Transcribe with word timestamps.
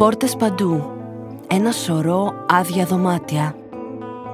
Πόρτες 0.00 0.36
παντού. 0.36 0.90
Ένα 1.46 1.72
σωρό 1.72 2.32
άδεια 2.48 2.84
δωμάτια. 2.84 3.54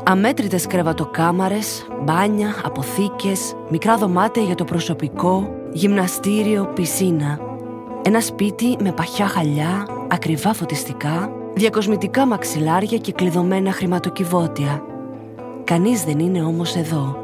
Αμέτρητες 0.04 0.66
κρεβατοκάμαρες, 0.66 1.87
μπάνια, 2.04 2.54
αποθήκες, 2.64 3.54
μικρά 3.68 3.96
δωμάτια 3.96 4.43
για 4.43 4.55
το 4.55 4.64
προσωπικό, 4.64 5.55
γυμναστήριο, 5.73 6.71
πισίνα. 6.75 7.39
Ένα 8.02 8.21
σπίτι 8.21 8.77
με 8.82 8.93
παχιά 8.93 9.27
χαλιά, 9.27 9.87
ακριβά 10.09 10.52
φωτιστικά, 10.52 11.32
διακοσμητικά 11.55 12.27
μαξιλάρια 12.27 12.98
και 12.98 13.12
κλειδωμένα 13.12 13.73
χρηματοκιβώτια. 13.73 14.83
Κανείς 15.64 16.05
δεν 16.05 16.19
είναι 16.19 16.43
όμως 16.43 16.77
εδώ. 16.77 17.17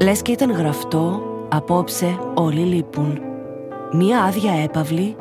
Λες 0.00 0.22
και 0.22 0.32
ήταν 0.32 0.50
γραφτό, 0.50 1.22
απόψε 1.48 2.18
όλοι 2.34 2.60
λείπουν. 2.60 3.20
Μία 3.92 4.22
άδεια 4.22 4.52
έπαυλη, 4.52 5.16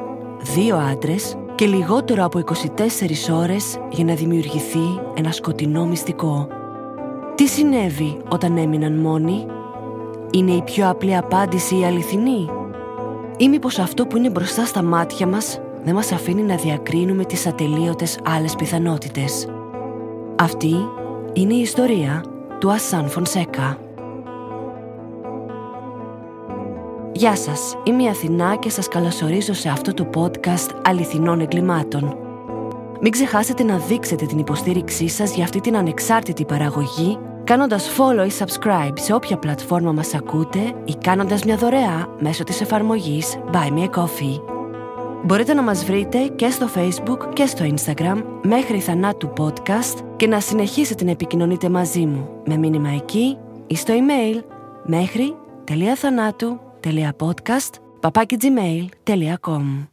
δύο 0.55 0.75
άντρες 0.75 1.37
και 1.55 1.65
λιγότερο 1.65 2.23
από 2.23 2.39
24 2.39 3.33
ώρες 3.33 3.77
για 3.89 4.03
να 4.03 4.13
δημιουργηθεί 4.13 4.99
ένα 5.15 5.31
σκοτεινό 5.31 5.85
μυστικό. 5.85 6.47
Τι 7.35 7.47
συνέβη 7.47 8.17
όταν 8.29 8.57
έμειναν 8.57 8.93
μόνοι; 8.93 9.45
Είναι 10.31 10.51
η 10.51 10.61
πιο 10.61 10.89
απλή 10.89 11.15
απάντηση 11.15 11.79
η 11.79 11.85
αληθινή; 11.85 12.49
Ή 13.37 13.49
μήπως 13.49 13.79
αυτό 13.79 14.05
που 14.05 14.17
είναι 14.17 14.29
μπροστά 14.29 14.65
στα 14.65 14.83
μάτια 14.83 15.27
μας 15.27 15.59
δεν 15.83 15.93
μας 15.93 16.11
αφήνει 16.11 16.41
να 16.41 16.55
διακρίνουμε 16.55 17.25
τις 17.25 17.47
ατελείωτες 17.47 18.19
άλλες 18.23 18.55
πιθανότητες; 18.55 19.47
Αυτή 20.35 20.75
είναι 21.33 21.53
η 21.53 21.59
ιστορία 21.61 22.23
του 22.59 22.71
Ασάν 22.71 23.09
Φονσέκα. 23.09 23.77
Γεια 27.17 27.35
σας, 27.35 27.75
είμαι 27.83 28.03
η 28.03 28.07
Αθηνά 28.07 28.55
και 28.55 28.69
σας 28.69 28.87
καλωσορίζω 28.87 29.53
σε 29.53 29.69
αυτό 29.69 29.93
το 29.93 30.09
podcast 30.15 30.69
αληθινών 30.83 31.39
εγκλημάτων. 31.39 32.17
Μην 33.01 33.11
ξεχάσετε 33.11 33.63
να 33.63 33.77
δείξετε 33.77 34.25
την 34.25 34.37
υποστήριξή 34.37 35.07
σας 35.07 35.35
για 35.35 35.43
αυτή 35.43 35.59
την 35.59 35.77
ανεξάρτητη 35.77 36.45
παραγωγή 36.45 37.17
κάνοντας 37.43 37.89
follow 37.97 38.27
ή 38.27 38.31
subscribe 38.39 38.93
σε 38.93 39.13
όποια 39.13 39.37
πλατφόρμα 39.37 39.91
μας 39.91 40.13
ακούτε 40.13 40.59
ή 40.85 40.95
κάνοντας 41.01 41.43
μια 41.43 41.55
δωρεά 41.55 42.15
μέσω 42.19 42.43
της 42.43 42.61
εφαρμογής 42.61 43.39
Buy 43.51 43.71
Me 43.77 43.83
a 43.83 43.89
Coffee. 43.89 44.41
Μπορείτε 45.23 45.53
να 45.53 45.61
μας 45.61 45.85
βρείτε 45.85 46.17
και 46.35 46.49
στο 46.49 46.67
Facebook 46.75 47.33
και 47.33 47.45
στο 47.45 47.65
Instagram 47.65 48.23
μέχρι 48.41 48.79
θανάτου 48.79 49.33
podcast 49.37 50.03
και 50.15 50.27
να 50.27 50.39
συνεχίσετε 50.39 51.03
να 51.03 51.11
επικοινωνείτε 51.11 51.69
μαζί 51.69 52.05
μου 52.05 52.29
με 52.45 52.57
μήνυμα 52.57 52.89
εκεί 52.89 53.37
ή 53.67 53.75
στο 53.75 53.93
email 53.93 54.43
μέχρι 54.85 55.35
θανάτου 55.95 56.59
podcast.gmail.com 57.19 59.87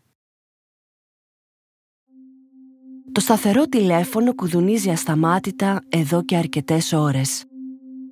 Το 3.12 3.20
σταθερό 3.20 3.66
τηλέφωνο 3.66 4.34
κουδουνίζει 4.34 4.90
ασταμάτητα 4.90 5.82
εδώ 5.88 6.24
και 6.24 6.36
αρκετές 6.36 6.92
ώρες. 6.92 7.44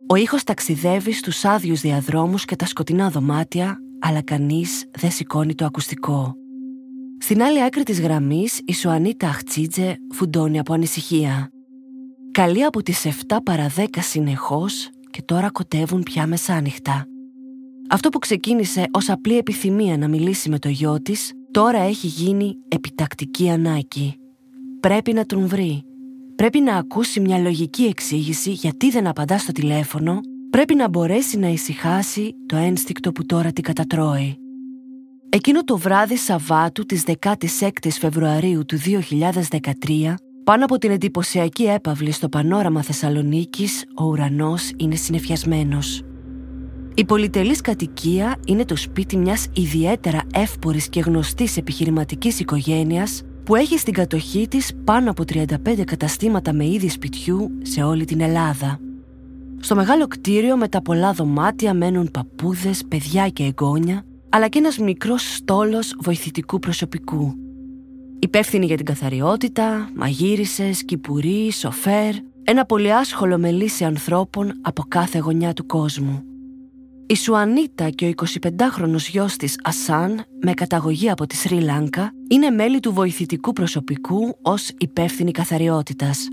Ο 0.09 0.15
ήχος 0.15 0.45
ταξιδεύει 0.45 1.13
στους 1.13 1.45
άδειους 1.45 1.81
διαδρόμους 1.81 2.45
και 2.45 2.57
τα 2.57 2.67
σκοτεινά 2.67 3.11
δωμάτια, 3.11 3.79
αλλά 4.01 4.23
κανείς 4.23 4.85
δεν 4.91 5.11
σηκώνει 5.11 5.55
το 5.55 5.65
ακουστικό. 5.65 6.35
Στην 7.19 7.43
άλλη 7.43 7.63
άκρη 7.63 7.83
της 7.83 8.01
γραμμής, 8.01 8.61
η 8.65 8.75
Σουανίτα 8.75 9.29
Αχτσίτζε 9.29 9.97
φουντώνει 10.15 10.59
από 10.59 10.73
ανησυχία. 10.73 11.51
Καλή 12.31 12.65
από 12.65 12.83
τις 12.83 13.05
7 13.05 13.09
παρα 13.45 13.67
10 13.77 13.85
συνεχώς 13.99 14.89
και 15.11 15.23
τώρα 15.23 15.51
κοτεύουν 15.51 16.03
πια 16.03 16.27
μεσάνυχτα. 16.27 17.10
Αυτό 17.93 18.09
που 18.09 18.19
ξεκίνησε 18.19 18.87
ως 18.91 19.09
απλή 19.09 19.39
επιθυμία 19.39 19.99
να 19.99 20.09
μιλήσει 20.09 20.49
με 20.49 20.59
το 20.59 20.69
γιο 20.69 21.03
της, 21.03 21.33
τώρα 21.51 21.79
έχει 21.79 22.07
γίνει 22.07 22.57
επιτακτική 22.69 23.51
ανάγκη. 23.51 24.15
Πρέπει 24.81 25.13
να 25.13 25.27
τον 25.27 25.47
βρει. 25.47 25.83
Πρέπει 26.37 26.61
να 26.61 26.77
ακούσει 26.77 27.21
μια 27.21 27.39
λογική 27.39 27.85
εξήγηση 27.85 28.51
γιατί 28.51 28.91
δεν 28.91 29.07
απαντά 29.07 29.39
στο 29.39 29.53
τηλέφωνο, 29.53 30.21
πρέπει 30.51 30.75
να 30.75 30.89
μπορέσει 30.89 31.39
να 31.39 31.49
ησυχάσει 31.49 32.35
το 32.47 32.57
ένστικτο 32.57 33.13
που 33.13 33.27
τώρα 33.27 33.53
την 33.53 33.65
κατατρώει. 33.65 34.37
Εκείνο 35.29 35.65
το 35.65 35.77
βράδυ 35.77 36.17
Σαββάτου 36.17 36.87
της 36.87 37.05
16ης 37.07 37.97
Φεβρουαρίου 37.99 38.65
του 38.65 38.79
2013, 38.79 40.15
πάνω 40.45 40.65
από 40.65 40.79
την 40.79 40.91
εντυπωσιακή 40.91 41.65
έπαυλη 41.65 42.11
στο 42.11 42.29
πανόραμα 42.29 42.83
Θεσσαλονίκης, 42.83 43.85
ο 43.97 44.05
ουρανός 44.05 44.71
είναι 44.77 44.95
συνεφιασμένος. 44.95 46.05
Η 46.95 47.05
πολυτελής 47.05 47.61
κατοικία 47.61 48.37
είναι 48.47 48.65
το 48.65 48.77
σπίτι 48.77 49.17
μιας 49.17 49.47
ιδιαίτερα 49.53 50.23
εύπορης 50.35 50.89
και 50.89 51.01
γνωστής 51.01 51.57
επιχειρηματικής 51.57 52.41
οικογένειας 52.41 53.23
που 53.45 53.57
έχει 53.57 53.79
στην 53.79 53.93
κατοχή 53.93 54.49
της 54.49 54.73
πάνω 54.85 55.11
από 55.11 55.23
35 55.33 55.85
καταστήματα 55.85 56.53
με 56.53 56.67
είδη 56.67 56.89
σπιτιού 56.89 57.51
σε 57.63 57.83
όλη 57.83 58.05
την 58.05 58.21
Ελλάδα. 58.21 58.81
Στο 59.61 59.75
μεγάλο 59.75 60.07
κτίριο 60.07 60.57
με 60.57 60.69
τα 60.69 60.83
πολλά 60.83 61.13
δωμάτια 61.13 61.75
μένουν 61.75 62.11
παππούδες, 62.11 62.83
παιδιά 62.89 63.29
και 63.29 63.43
εγγόνια, 63.43 64.05
αλλά 64.29 64.49
και 64.49 64.59
ένας 64.59 64.79
μικρός 64.79 65.35
στόλος 65.35 65.97
βοηθητικού 66.01 66.59
προσωπικού. 66.59 67.35
Υπεύθυνοι 68.19 68.67
για 68.67 68.77
την 68.77 68.85
καθαριότητα, 68.85 69.91
μαγείρισες, 69.95 70.85
κυπουροί, 70.85 71.53
σοφέρ, 71.53 72.15
ένα 72.45 72.65
πολυάσχολο 72.65 73.39
μελίσι 73.39 73.85
ανθρώπων 73.85 74.53
από 74.63 74.85
κάθε 74.89 75.19
γωνιά 75.19 75.53
του 75.53 75.67
κόσμου. 75.67 76.25
Η 77.11 77.17
Σουανίτα 77.17 77.91
και 77.91 78.07
ο 78.07 78.11
25χρονος 78.17 79.09
γιος 79.09 79.37
της 79.37 79.61
Ασάν, 79.63 80.25
με 80.43 80.53
καταγωγή 80.53 81.11
από 81.11 81.27
τη 81.27 81.37
Σρι 81.37 81.61
Λάνκα, 81.61 82.13
είναι 82.29 82.51
μέλη 82.51 82.81
του 82.81 82.93
βοηθητικού 82.93 83.53
προσωπικού 83.53 84.37
ως 84.43 84.71
υπεύθυνη 84.79 85.31
καθαριότητας. 85.31 86.29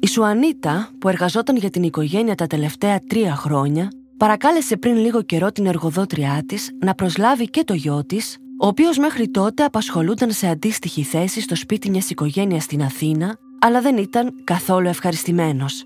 Η 0.00 0.06
Σουανίτα, 0.06 0.90
που 0.98 1.08
εργαζόταν 1.08 1.56
για 1.56 1.70
την 1.70 1.82
οικογένεια 1.82 2.34
τα 2.34 2.46
τελευταία 2.46 3.00
τρία 3.06 3.34
χρόνια, 3.34 3.88
παρακάλεσε 4.16 4.76
πριν 4.76 4.96
λίγο 4.96 5.22
καιρό 5.22 5.52
την 5.52 5.66
εργοδότριά 5.66 6.42
της 6.46 6.70
να 6.80 6.94
προσλάβει 6.94 7.50
και 7.50 7.64
το 7.64 7.74
γιο 7.74 8.04
της, 8.06 8.36
ο 8.60 8.66
οποίος 8.66 8.98
μέχρι 8.98 9.28
τότε 9.28 9.64
απασχολούνταν 9.64 10.30
σε 10.30 10.48
αντίστοιχη 10.48 11.02
θέση 11.02 11.40
στο 11.40 11.56
σπίτι 11.56 11.90
μιας 11.90 12.10
οικογένειας 12.10 12.62
στην 12.62 12.82
Αθήνα, 12.82 13.36
αλλά 13.58 13.80
δεν 13.80 13.96
ήταν 13.96 14.34
καθόλου 14.44 14.88
ευχαριστημένος. 14.88 15.84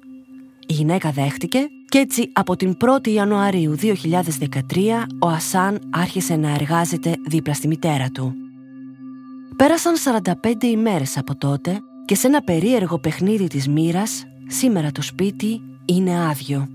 Η 0.66 0.72
γυναίκα 0.72 1.10
δέχτηκε 1.10 1.59
και 1.88 1.99
έτσι 1.99 2.31
από 2.32 2.56
την 2.56 2.77
1η 2.84 3.09
Ιανουαρίου 3.09 3.77
2013 3.81 3.93
ο 5.19 5.28
Ασάν 5.28 5.81
άρχισε 5.91 6.37
να 6.37 6.54
εργάζεται 6.54 7.15
δίπλα 7.27 7.54
στη 7.54 7.69
μητέρα 7.69 8.10
του. 8.10 8.34
Πέρασαν 9.56 9.94
45 10.43 10.62
ημέρες 10.62 11.16
από 11.16 11.37
τότε 11.37 11.78
και 12.04 12.15
σε 12.15 12.27
ένα 12.27 12.43
περίεργο 12.43 12.99
παιχνίδι 12.99 13.47
της 13.47 13.69
μοίρας, 13.69 14.25
σήμερα 14.47 14.93
το 14.93 15.03
σπίτι 15.03 15.60
είναι 15.84 16.27
άδειο. 16.28 16.69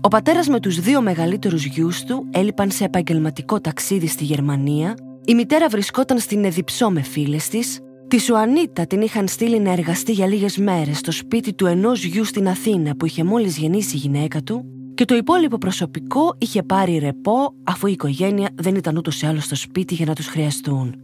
Ο 0.00 0.08
πατέρας 0.08 0.48
με 0.48 0.60
τους 0.60 0.80
δύο 0.80 1.02
μεγαλύτερους 1.02 1.64
γιους 1.64 2.04
του 2.04 2.28
έλειπαν 2.30 2.70
σε 2.70 2.84
επαγγελματικό 2.84 3.60
ταξίδι 3.60 4.06
στη 4.06 4.24
Γερμανία, 4.24 4.94
η 5.24 5.34
μητέρα 5.34 5.68
βρισκόταν 5.68 6.18
στην 6.18 6.44
Εδιψό 6.44 6.90
με 6.90 7.02
φίλες 7.02 7.48
της 7.48 7.80
Τη 8.12 8.18
Σουανίτα 8.18 8.86
την 8.86 9.00
είχαν 9.00 9.28
στείλει 9.28 9.60
να 9.60 9.72
εργαστεί 9.72 10.12
για 10.12 10.26
λίγες 10.26 10.56
μέρες 10.56 10.98
στο 10.98 11.12
σπίτι 11.12 11.54
του 11.54 11.66
ενός 11.66 12.04
γιου 12.04 12.24
στην 12.24 12.48
Αθήνα 12.48 12.96
που 12.96 13.06
είχε 13.06 13.24
μόλις 13.24 13.58
γεννήσει 13.58 13.96
η 13.96 13.98
γυναίκα 13.98 14.42
του 14.42 14.64
και 14.94 15.04
το 15.04 15.14
υπόλοιπο 15.14 15.58
προσωπικό 15.58 16.34
είχε 16.38 16.62
πάρει 16.62 16.98
ρεπό 16.98 17.54
αφού 17.64 17.86
η 17.86 17.92
οικογένεια 17.92 18.48
δεν 18.54 18.74
ήταν 18.74 18.96
ούτως 18.96 19.22
ή 19.22 19.26
άλλως 19.26 19.44
στο 19.44 19.54
σπίτι 19.54 19.94
για 19.94 20.06
να 20.06 20.14
τους 20.14 20.26
χρειαστούν. 20.26 20.94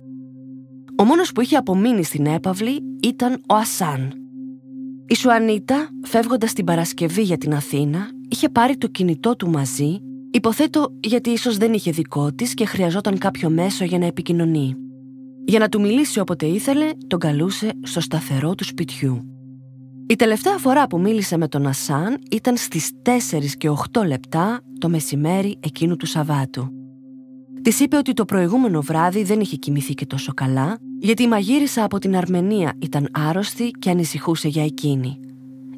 Ο 0.98 1.04
μόνος 1.04 1.32
που 1.32 1.40
είχε 1.40 1.56
απομείνει 1.56 2.04
στην 2.04 2.26
έπαυλη 2.26 2.82
ήταν 3.02 3.32
ο 3.48 3.54
Ασάν. 3.54 4.12
Η 5.06 5.14
Σουανίτα, 5.14 5.88
φεύγοντας 6.02 6.52
την 6.52 6.64
Παρασκευή 6.64 7.22
για 7.22 7.38
την 7.38 7.54
Αθήνα, 7.54 8.08
είχε 8.28 8.48
πάρει 8.48 8.76
το 8.76 8.86
κινητό 8.86 9.36
του 9.36 9.50
μαζί, 9.50 9.98
υποθέτω 10.30 10.88
γιατί 11.00 11.30
ίσως 11.30 11.56
δεν 11.56 11.72
είχε 11.72 11.90
δικό 11.90 12.32
της 12.32 12.54
και 12.54 12.64
χρειαζόταν 12.64 13.18
κάποιο 13.18 13.50
μέσο 13.50 13.84
για 13.84 13.98
να 13.98 14.06
επικοινωνεί. 14.06 14.76
Για 15.48 15.58
να 15.58 15.68
του 15.68 15.80
μιλήσει 15.80 16.20
όποτε 16.20 16.46
ήθελε, 16.46 16.90
τον 17.06 17.18
καλούσε 17.18 17.70
στο 17.82 18.00
σταθερό 18.00 18.54
του 18.54 18.64
σπιτιού. 18.64 19.24
Η 20.06 20.16
τελευταία 20.16 20.58
φορά 20.58 20.86
που 20.86 21.00
μίλησε 21.00 21.36
με 21.36 21.48
τον 21.48 21.66
Ασάν 21.66 22.18
ήταν 22.30 22.56
στις 22.56 22.90
4 23.02 23.10
και 23.58 23.70
8 23.92 24.06
λεπτά 24.06 24.60
το 24.78 24.88
μεσημέρι 24.88 25.58
εκείνου 25.60 25.96
του 25.96 26.06
Σαββάτου. 26.06 26.68
Της 27.62 27.80
είπε 27.80 27.96
ότι 27.96 28.12
το 28.12 28.24
προηγούμενο 28.24 28.80
βράδυ 28.80 29.22
δεν 29.22 29.40
είχε 29.40 29.56
κοιμηθεί 29.56 29.94
και 29.94 30.06
τόσο 30.06 30.32
καλά, 30.34 30.78
γιατί 31.00 31.22
η 31.22 31.28
μαγείρισα 31.28 31.84
από 31.84 31.98
την 31.98 32.16
Αρμενία 32.16 32.72
ήταν 32.78 33.08
άρρωστη 33.12 33.70
και 33.70 33.90
ανησυχούσε 33.90 34.48
για 34.48 34.64
εκείνη. 34.64 35.20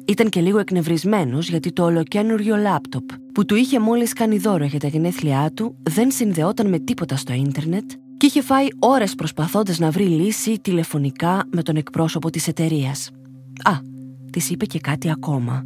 Ήταν 0.07 0.29
και 0.29 0.41
λίγο 0.41 0.59
εκνευρισμένος 0.59 1.49
γιατί 1.49 1.71
το 1.71 1.83
ολοκένουργιο 1.83 2.55
λάπτοπ 2.55 3.09
που 3.33 3.45
του 3.45 3.55
είχε 3.55 3.79
μόλις 3.79 4.13
κάνει 4.13 4.37
δώρο 4.37 4.65
για 4.65 4.79
τα 4.79 4.87
γενέθλιά 4.87 5.51
του 5.53 5.75
δεν 5.89 6.11
συνδεόταν 6.11 6.69
με 6.69 6.79
τίποτα 6.79 7.15
στο 7.15 7.33
ίντερνετ 7.33 7.91
και 8.21 8.27
είχε 8.27 8.41
φάει 8.41 8.67
ώρες 8.79 9.15
προσπαθώντας 9.15 9.79
να 9.79 9.91
βρει 9.91 10.03
λύση 10.03 10.59
τηλεφωνικά 10.59 11.43
με 11.51 11.61
τον 11.61 11.75
εκπρόσωπο 11.75 12.29
της 12.29 12.47
εταιρείας. 12.47 13.09
Α, 13.63 13.71
της 14.31 14.49
είπε 14.49 14.65
και 14.65 14.79
κάτι 14.79 15.11
ακόμα. 15.11 15.65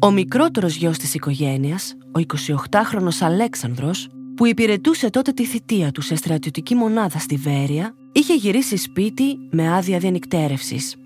Ο 0.00 0.10
μικρότερος 0.10 0.76
γιος 0.76 0.98
της 0.98 1.14
οικογένειας, 1.14 1.94
ο 2.12 2.18
28χρονος 2.18 3.20
Αλέξανδρος, 3.20 4.08
που 4.36 4.46
υπηρετούσε 4.46 5.10
τότε 5.10 5.32
τη 5.32 5.44
θητεία 5.44 5.90
του 5.90 6.00
σε 6.00 6.14
στρατιωτική 6.14 6.74
μονάδα 6.74 7.18
στη 7.18 7.36
Βέρεια, 7.36 7.94
είχε 8.12 8.34
γυρίσει 8.34 8.76
σπίτι 8.76 9.38
με 9.50 9.74
άδεια 9.74 9.98
διανυκτέρευσης. 9.98 10.96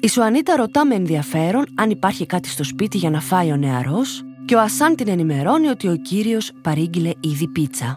Η 0.00 0.08
Σουανίτα 0.08 0.56
ρωτά 0.56 0.86
με 0.86 0.94
ενδιαφέρον 0.94 1.64
αν 1.74 1.90
υπάρχει 1.90 2.26
κάτι 2.26 2.48
στο 2.48 2.64
σπίτι 2.64 2.98
για 2.98 3.10
να 3.10 3.20
φάει 3.20 3.52
ο 3.52 3.56
νεαρός 3.56 4.22
και 4.44 4.54
ο 4.54 4.60
Ασάν 4.60 4.96
την 4.96 5.08
ενημερώνει 5.08 5.66
ότι 5.66 5.88
ο 5.88 5.96
κύριος 5.96 6.52
παρήγγειλε 6.62 7.10
ήδη 7.20 7.48
πίτσα. 7.48 7.96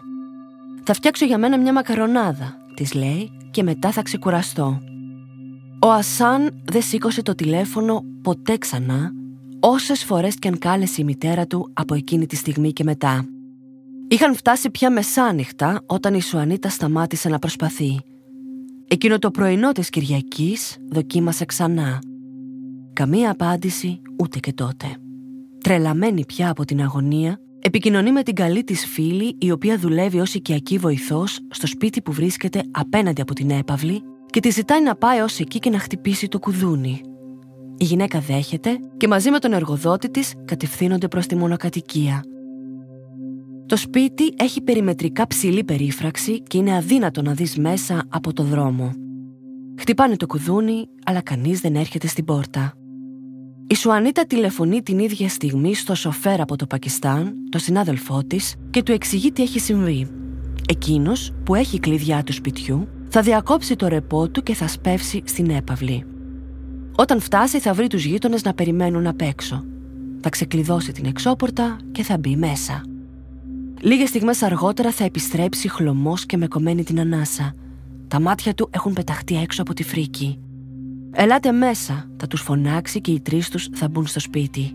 «Θα 0.88 0.94
φτιάξω 0.94 1.24
για 1.24 1.38
μένα 1.38 1.58
μια 1.58 1.72
μακαρονάδα», 1.72 2.56
της 2.74 2.94
λέει, 2.94 3.30
«και 3.50 3.62
μετά 3.62 3.92
θα 3.92 4.02
ξεκουραστώ». 4.02 4.80
Ο 5.82 5.90
Ασάν 5.90 6.62
δεν 6.64 6.82
σήκωσε 6.82 7.22
το 7.22 7.34
τηλέφωνο 7.34 8.04
ποτέ 8.22 8.56
ξανά, 8.56 9.12
όσες 9.60 10.04
φορές 10.04 10.34
και 10.34 10.48
αν 10.48 10.58
κάλεσε 10.58 11.00
η 11.00 11.04
μητέρα 11.04 11.46
του 11.46 11.70
από 11.72 11.94
εκείνη 11.94 12.26
τη 12.26 12.36
στιγμή 12.36 12.72
και 12.72 12.84
μετά. 12.84 13.24
Είχαν 14.08 14.34
φτάσει 14.34 14.70
πια 14.70 14.90
μεσάνυχτα 14.90 15.82
όταν 15.86 16.14
η 16.14 16.22
Σουανίτα 16.22 16.68
σταμάτησε 16.68 17.28
να 17.28 17.38
προσπαθεί. 17.38 18.00
Εκείνο 18.88 19.18
το 19.18 19.30
πρωινό 19.30 19.72
της 19.72 19.90
Κυριακής 19.90 20.76
δοκίμασε 20.88 21.44
ξανά. 21.44 21.98
Καμία 22.92 23.30
απάντηση 23.30 24.00
ούτε 24.20 24.38
και 24.38 24.52
τότε. 24.52 24.86
Τρελαμένη 25.62 26.24
πια 26.24 26.50
από 26.50 26.64
την 26.64 26.80
αγωνία, 26.82 27.40
επικοινωνεί 27.66 28.12
με 28.12 28.22
την 28.22 28.34
καλή 28.34 28.64
της 28.64 28.86
φίλη 28.86 29.36
η 29.38 29.50
οποία 29.50 29.78
δουλεύει 29.78 30.20
ως 30.20 30.34
οικιακή 30.34 30.78
βοηθός 30.78 31.38
στο 31.50 31.66
σπίτι 31.66 32.02
που 32.02 32.12
βρίσκεται 32.12 32.62
απέναντι 32.70 33.20
από 33.20 33.34
την 33.34 33.50
έπαυλη 33.50 34.02
και 34.26 34.40
τη 34.40 34.50
ζητάει 34.50 34.82
να 34.82 34.96
πάει 34.96 35.20
ως 35.20 35.38
εκεί 35.38 35.58
και 35.58 35.70
να 35.70 35.78
χτυπήσει 35.78 36.28
το 36.28 36.38
κουδούνι. 36.38 37.00
Η 37.76 37.84
γυναίκα 37.84 38.20
δέχεται 38.20 38.78
και 38.96 39.08
μαζί 39.08 39.30
με 39.30 39.38
τον 39.38 39.52
εργοδότη 39.52 40.10
της 40.10 40.34
κατευθύνονται 40.44 41.08
προς 41.08 41.26
τη 41.26 41.36
μονοκατοικία. 41.36 42.22
Το 43.66 43.76
σπίτι 43.76 44.34
έχει 44.36 44.60
περιμετρικά 44.60 45.26
ψηλή 45.26 45.64
περίφραξη 45.64 46.42
και 46.42 46.58
είναι 46.58 46.76
αδύνατο 46.76 47.22
να 47.22 47.32
δεις 47.32 47.56
μέσα 47.56 48.04
από 48.08 48.32
το 48.32 48.42
δρόμο. 48.42 48.92
Χτυπάνε 49.78 50.16
το 50.16 50.26
κουδούνι, 50.26 50.88
αλλά 51.04 51.22
κανείς 51.22 51.60
δεν 51.60 51.74
έρχεται 51.74 52.06
στην 52.06 52.24
πόρτα. 52.24 52.72
Η 53.68 53.74
Σουανίτα 53.74 54.26
τηλεφωνεί 54.26 54.82
την 54.82 54.98
ίδια 54.98 55.28
στιγμή 55.28 55.74
στο 55.74 55.94
σοφέρ 55.94 56.40
από 56.40 56.56
το 56.56 56.66
Πακιστάν, 56.66 57.34
το 57.48 57.58
συνάδελφό 57.58 58.24
της, 58.24 58.54
και 58.70 58.82
του 58.82 58.92
εξηγεί 58.92 59.32
τι 59.32 59.42
έχει 59.42 59.58
συμβεί. 59.58 60.08
Εκείνος, 60.68 61.32
που 61.44 61.54
έχει 61.54 61.78
κλειδιά 61.78 62.22
του 62.22 62.32
σπιτιού, 62.32 62.88
θα 63.08 63.20
διακόψει 63.20 63.76
το 63.76 63.86
ρεπό 63.88 64.28
του 64.28 64.42
και 64.42 64.54
θα 64.54 64.68
σπεύσει 64.68 65.22
στην 65.24 65.50
έπαυλη. 65.50 66.04
Όταν 66.96 67.20
φτάσει 67.20 67.60
θα 67.60 67.72
βρει 67.72 67.86
τους 67.86 68.04
γείτονες 68.04 68.42
να 68.42 68.54
περιμένουν 68.54 69.06
απ' 69.06 69.20
έξω. 69.20 69.64
Θα 70.20 70.28
ξεκλειδώσει 70.28 70.92
την 70.92 71.04
εξώπορτα 71.04 71.76
και 71.92 72.02
θα 72.02 72.18
μπει 72.18 72.36
μέσα. 72.36 72.82
Λίγες 73.80 74.08
στιγμές 74.08 74.42
αργότερα 74.42 74.90
θα 74.90 75.04
επιστρέψει 75.04 75.68
χλωμός 75.68 76.26
και 76.26 76.36
με 76.36 76.46
κομμένη 76.46 76.84
την 76.84 77.00
ανάσα. 77.00 77.54
Τα 78.08 78.20
μάτια 78.20 78.54
του 78.54 78.68
έχουν 78.72 78.92
πεταχτεί 78.92 79.36
έξω 79.36 79.62
από 79.62 79.74
τη 79.74 79.82
φρίκη. 79.82 80.38
«Ελάτε 81.18 81.52
μέσα», 81.52 82.08
θα 82.16 82.26
τους 82.26 82.40
φωνάξει 82.40 83.00
και 83.00 83.10
οι 83.10 83.20
τρεις 83.20 83.48
τους 83.48 83.68
θα 83.72 83.88
μπουν 83.88 84.06
στο 84.06 84.20
σπίτι. 84.20 84.74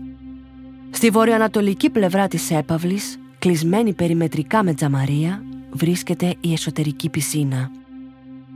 Στη 0.90 1.10
βορειοανατολική 1.10 1.90
πλευρά 1.90 2.28
της 2.28 2.50
έπαυλης, 2.50 3.18
κλεισμένη 3.38 3.92
περιμετρικά 3.92 4.62
με 4.62 4.74
τζαμαρία, 4.74 5.42
βρίσκεται 5.70 6.34
η 6.40 6.52
εσωτερική 6.52 7.08
πισίνα. 7.08 7.70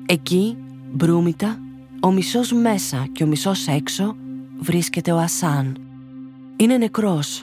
Εκεί, 0.06 0.56
μπρούμητα, 0.92 1.58
ο 2.00 2.12
μισός 2.12 2.52
μέσα 2.52 3.06
και 3.12 3.24
ο 3.24 3.26
μισός 3.26 3.66
έξω, 3.66 4.16
βρίσκεται 4.58 5.12
ο 5.12 5.18
Ασάν. 5.18 5.76
Είναι 6.56 6.76
νεκρός. 6.76 7.42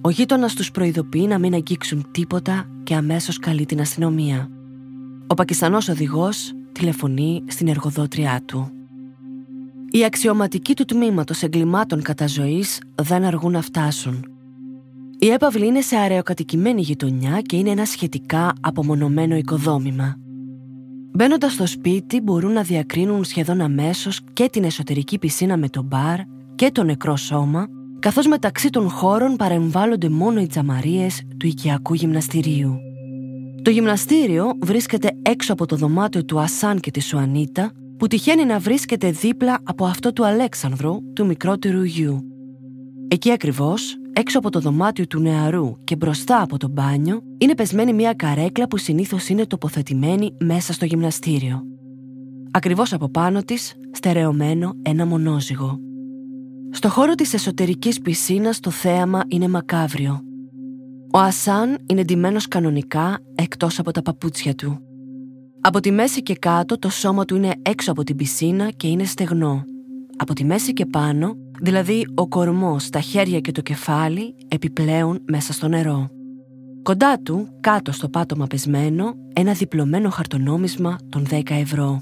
Ο 0.00 0.10
γείτονας 0.10 0.54
τους 0.54 0.70
προειδοποιεί 0.70 1.26
να 1.28 1.38
μην 1.38 1.54
αγγίξουν 1.54 2.06
τίποτα 2.10 2.68
και 2.82 2.94
αμέσως 2.94 3.38
καλεί 3.38 3.66
την 3.66 3.80
αστυνομία. 3.80 4.50
Ο 5.26 5.34
Πακιστανός 5.34 5.88
οδηγός 5.88 6.52
τηλεφωνεί 6.72 7.42
στην 7.46 7.68
εργοδότριά 7.68 8.42
του. 8.46 8.72
Οι 9.92 10.04
αξιωματικοί 10.04 10.74
του 10.74 10.84
τμήματος 10.84 11.42
εγκλημάτων 11.42 12.02
κατά 12.02 12.26
ζωής 12.26 12.80
δεν 13.02 13.24
αργούν 13.24 13.52
να 13.52 13.60
φτάσουν. 13.62 14.24
Η 15.18 15.28
έπαυλη 15.28 15.66
είναι 15.66 15.80
σε 15.80 15.96
αραιοκατοικημένη 15.96 16.80
γειτονιά 16.80 17.40
και 17.40 17.56
είναι 17.56 17.70
ένα 17.70 17.84
σχετικά 17.84 18.52
απομονωμένο 18.60 19.36
οικοδόμημα. 19.36 20.16
Μπαίνοντας 21.12 21.52
στο 21.52 21.66
σπίτι 21.66 22.20
μπορούν 22.20 22.52
να 22.52 22.62
διακρίνουν 22.62 23.24
σχεδόν 23.24 23.60
αμέσως 23.60 24.20
και 24.32 24.48
την 24.52 24.64
εσωτερική 24.64 25.18
πισίνα 25.18 25.56
με 25.56 25.68
το 25.68 25.82
μπαρ 25.82 26.18
και 26.54 26.70
το 26.70 26.82
νεκρό 26.82 27.16
σώμα, 27.16 27.66
καθώς 27.98 28.26
μεταξύ 28.26 28.70
των 28.70 28.88
χώρων 28.88 29.36
παρεμβάλλονται 29.36 30.08
μόνο 30.08 30.40
οι 30.40 30.46
τζαμαρίες 30.46 31.22
του 31.36 31.46
οικιακού 31.46 31.94
γυμναστηρίου. 31.94 32.78
Το 33.62 33.70
γυμναστήριο 33.70 34.52
βρίσκεται 34.60 35.10
έξω 35.22 35.52
από 35.52 35.66
το 35.66 35.76
δωμάτιο 35.76 36.24
του 36.24 36.40
Ασάν 36.40 36.80
και 36.80 36.90
της 36.90 37.06
Σουανίτα, 37.06 37.72
που 38.00 38.06
τυχαίνει 38.06 38.44
να 38.44 38.58
βρίσκεται 38.58 39.10
δίπλα 39.10 39.58
από 39.62 39.84
αυτό 39.84 40.12
του 40.12 40.26
Αλέξανδρου, 40.26 41.12
του 41.12 41.26
μικρότερου 41.26 41.82
γιου. 41.82 42.24
Εκεί 43.08 43.32
ακριβώς 43.32 43.96
έξω 44.12 44.38
από 44.38 44.50
το 44.50 44.60
δωμάτιο 44.60 45.06
του 45.06 45.20
νεαρού 45.20 45.76
και 45.84 45.96
μπροστά 45.96 46.42
από 46.42 46.56
το 46.56 46.68
μπάνιο, 46.68 47.22
είναι 47.38 47.54
πεσμένη 47.54 47.92
μια 47.92 48.12
καρέκλα 48.12 48.68
που 48.68 48.76
συνήθως 48.76 49.28
είναι 49.28 49.46
τοποθετημένη 49.46 50.36
μέσα 50.44 50.72
στο 50.72 50.84
γυμναστήριο. 50.84 51.62
Ακριβώς 52.50 52.92
από 52.92 53.08
πάνω 53.08 53.42
της, 53.42 53.74
στερεωμένο 53.90 54.72
ένα 54.82 55.06
μονόζυγο. 55.06 55.78
Στο 56.70 56.88
χώρο 56.88 57.14
της 57.14 57.34
εσωτερικής 57.34 58.00
πισίνας 58.00 58.60
το 58.60 58.70
θέαμα 58.70 59.22
είναι 59.28 59.48
μακάβριο. 59.48 60.20
Ο 61.12 61.18
Ασάν 61.18 61.78
είναι 61.86 62.02
ντυμένος 62.02 62.48
κανονικά 62.48 63.18
εκτός 63.34 63.78
από 63.78 63.90
τα 63.90 64.02
παπούτσια 64.02 64.54
του. 64.54 64.89
Από 65.62 65.80
τη 65.80 65.90
μέση 65.90 66.22
και 66.22 66.34
κάτω 66.34 66.78
το 66.78 66.90
σώμα 66.90 67.24
του 67.24 67.36
είναι 67.36 67.52
έξω 67.62 67.90
από 67.90 68.04
την 68.04 68.16
πισίνα 68.16 68.70
και 68.70 68.86
είναι 68.86 69.04
στεγνό. 69.04 69.64
Από 70.16 70.34
τη 70.34 70.44
μέση 70.44 70.72
και 70.72 70.86
πάνω 70.86 71.36
δηλαδή 71.60 72.06
ο 72.14 72.28
κορμός, 72.28 72.90
τα 72.90 73.00
χέρια 73.00 73.40
και 73.40 73.52
το 73.52 73.60
κεφάλι 73.60 74.34
επιπλέον 74.48 75.22
μέσα 75.28 75.52
στο 75.52 75.68
νερό. 75.68 76.08
Κοντά 76.82 77.18
του, 77.22 77.48
κάτω 77.60 77.92
στο 77.92 78.08
πάτωμα 78.08 78.46
πεσμένο, 78.46 79.14
ένα 79.32 79.52
διπλωμένο 79.52 80.10
χαρτονόμισμα 80.10 80.98
των 81.08 81.26
10 81.30 81.40
ευρώ. 81.48 82.00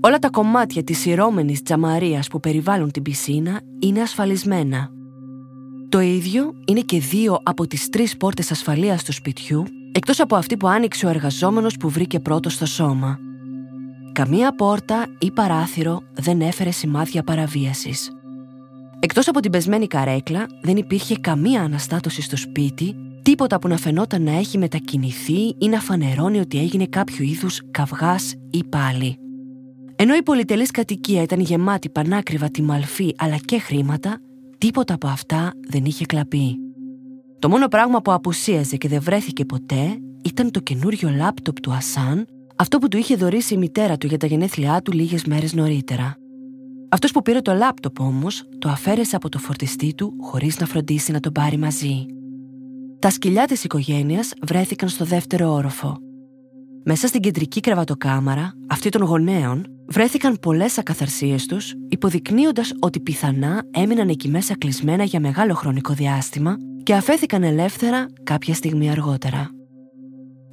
Όλα 0.00 0.18
τα 0.18 0.30
κομμάτια 0.30 0.84
της 0.84 1.06
ηρώμενης 1.06 1.62
τζαμαρίας 1.62 2.28
που 2.28 2.40
περιβάλλουν 2.40 2.90
την 2.90 3.02
πισίνα 3.02 3.60
είναι 3.78 4.00
ασφαλισμένα. 4.00 4.90
Το 5.88 6.00
ίδιο 6.00 6.52
είναι 6.64 6.80
και 6.80 6.98
δύο 6.98 7.38
από 7.42 7.66
τις 7.66 7.88
τρεις 7.88 8.16
πόρτες 8.16 8.50
ασφαλείας 8.50 9.04
του 9.04 9.12
σπιτιού, 9.12 9.64
εκτός 9.96 10.20
από 10.20 10.36
αυτή 10.36 10.56
που 10.56 10.68
άνοιξε 10.68 11.06
ο 11.06 11.08
εργαζόμενος 11.08 11.76
που 11.76 11.88
βρήκε 11.88 12.20
πρώτο 12.20 12.48
στο 12.48 12.66
σώμα. 12.66 13.18
Καμία 14.12 14.54
πόρτα 14.54 15.06
ή 15.18 15.30
παράθυρο 15.30 16.02
δεν 16.12 16.40
έφερε 16.40 16.70
σημάδια 16.70 17.22
παραβίασης. 17.22 18.10
Εκτός 19.00 19.28
από 19.28 19.40
την 19.40 19.50
πεσμένη 19.50 19.86
καρέκλα, 19.86 20.46
δεν 20.62 20.76
υπήρχε 20.76 21.16
καμία 21.16 21.62
αναστάτωση 21.62 22.22
στο 22.22 22.36
σπίτι, 22.36 22.94
τίποτα 23.22 23.58
που 23.58 23.68
να 23.68 23.76
φαινόταν 23.76 24.22
να 24.22 24.38
έχει 24.38 24.58
μετακινηθεί 24.58 25.54
ή 25.58 25.68
να 25.68 25.80
φανερώνει 25.80 26.40
ότι 26.40 26.58
έγινε 26.58 26.86
κάποιο 26.86 27.24
είδους 27.24 27.60
καυγάς 27.70 28.34
ή 28.50 28.64
πάλι. 28.64 29.18
Ενώ 29.96 30.14
η 30.14 30.22
πολυτελής 30.22 30.70
κατοικία 30.70 31.22
ήταν 31.22 31.40
γεμάτη 31.40 31.88
πανάκριβα 31.88 32.50
τη 32.50 32.62
μαλφή 32.62 33.14
αλλά 33.18 33.36
και 33.36 33.58
χρήματα, 33.58 34.20
τίποτα 34.58 34.94
από 34.94 35.06
αυτά 35.06 35.52
δεν 35.68 35.84
είχε 35.84 36.06
κλαπεί. 36.06 36.63
Το 37.38 37.48
μόνο 37.48 37.68
πράγμα 37.68 38.02
που 38.02 38.12
απουσίαζε 38.12 38.76
και 38.76 38.88
δεν 38.88 39.00
βρέθηκε 39.02 39.44
ποτέ 39.44 39.98
ήταν 40.24 40.50
το 40.50 40.60
καινούριο 40.60 41.10
λάπτοπ 41.16 41.60
του 41.60 41.72
Ασάν, 41.72 42.26
αυτό 42.56 42.78
που 42.78 42.88
του 42.88 42.96
είχε 42.96 43.16
δωρήσει 43.16 43.54
η 43.54 43.56
μητέρα 43.56 43.96
του 43.96 44.06
για 44.06 44.16
τα 44.16 44.26
γενέθλιά 44.26 44.82
του 44.82 44.92
λίγες 44.92 45.24
μέρες 45.24 45.54
νωρίτερα. 45.54 46.16
Αυτός 46.88 47.10
που 47.10 47.22
πήρε 47.22 47.40
το 47.40 47.52
λάπτοπ 47.52 48.00
όμως 48.00 48.44
το 48.58 48.68
αφαίρεσε 48.68 49.16
από 49.16 49.28
το 49.28 49.38
φορτιστή 49.38 49.94
του 49.94 50.14
χωρίς 50.20 50.60
να 50.60 50.66
φροντίσει 50.66 51.12
να 51.12 51.20
τον 51.20 51.32
πάρει 51.32 51.56
μαζί. 51.56 52.06
Τα 52.98 53.10
σκυλιά 53.10 53.46
της 53.46 53.64
οικογένειας 53.64 54.32
βρέθηκαν 54.42 54.88
στο 54.88 55.04
δεύτερο 55.04 55.52
όροφο. 55.52 55.98
Μέσα 56.86 57.06
στην 57.06 57.20
κεντρική 57.20 57.60
κρεβατοκάμαρα, 57.60 58.52
αυτή 58.66 58.88
των 58.88 59.02
γονέων, 59.02 59.66
βρέθηκαν 59.86 60.38
πολλές 60.40 60.78
ακαθαρσίες 60.78 61.46
τους, 61.46 61.74
υποδεικνύοντας 61.88 62.72
ότι 62.80 63.00
πιθανά 63.00 63.62
έμειναν 63.70 64.08
εκεί 64.08 64.28
μέσα 64.28 64.56
κλεισμένα 64.58 65.04
για 65.04 65.20
μεγάλο 65.20 65.54
χρονικό 65.54 65.92
διάστημα 65.92 66.56
και 66.82 66.94
αφέθηκαν 66.94 67.42
ελεύθερα 67.42 68.06
κάποια 68.22 68.54
στιγμή 68.54 68.90
αργότερα. 68.90 69.50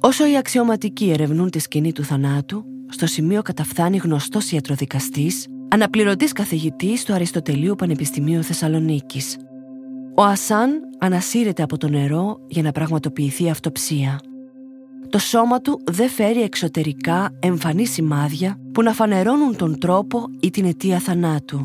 Όσο 0.00 0.26
οι 0.26 0.36
αξιωματικοί 0.36 1.10
ερευνούν 1.10 1.50
τη 1.50 1.58
σκηνή 1.58 1.92
του 1.92 2.04
θανάτου, 2.04 2.64
στο 2.88 3.06
σημείο 3.06 3.42
καταφθάνει 3.42 3.96
γνωστός 3.96 4.50
ιατροδικαστής 4.52 5.46
αναπληρωτής 5.68 6.32
καθηγητής 6.32 7.04
του 7.04 7.12
Αριστοτελείου 7.12 7.74
Πανεπιστημίου 7.74 8.42
Θεσσαλονίκης. 8.42 9.36
Ο 10.16 10.22
Ασάν 10.22 10.80
ανασύρεται 10.98 11.62
από 11.62 11.76
το 11.76 11.88
νερό 11.88 12.36
για 12.48 12.62
να 12.62 12.72
πραγματοποιηθεί 12.72 13.50
αυτοψία. 13.50 14.20
Το 15.12 15.18
σώμα 15.18 15.60
του 15.60 15.80
δεν 15.90 16.08
φέρει 16.08 16.42
εξωτερικά 16.42 17.30
εμφανή 17.40 17.86
σημάδια 17.86 18.58
που 18.72 18.82
να 18.82 18.92
φανερώνουν 18.92 19.56
τον 19.56 19.78
τρόπο 19.78 20.24
ή 20.40 20.50
την 20.50 20.64
αιτία 20.64 20.98
θανάτου. 20.98 21.60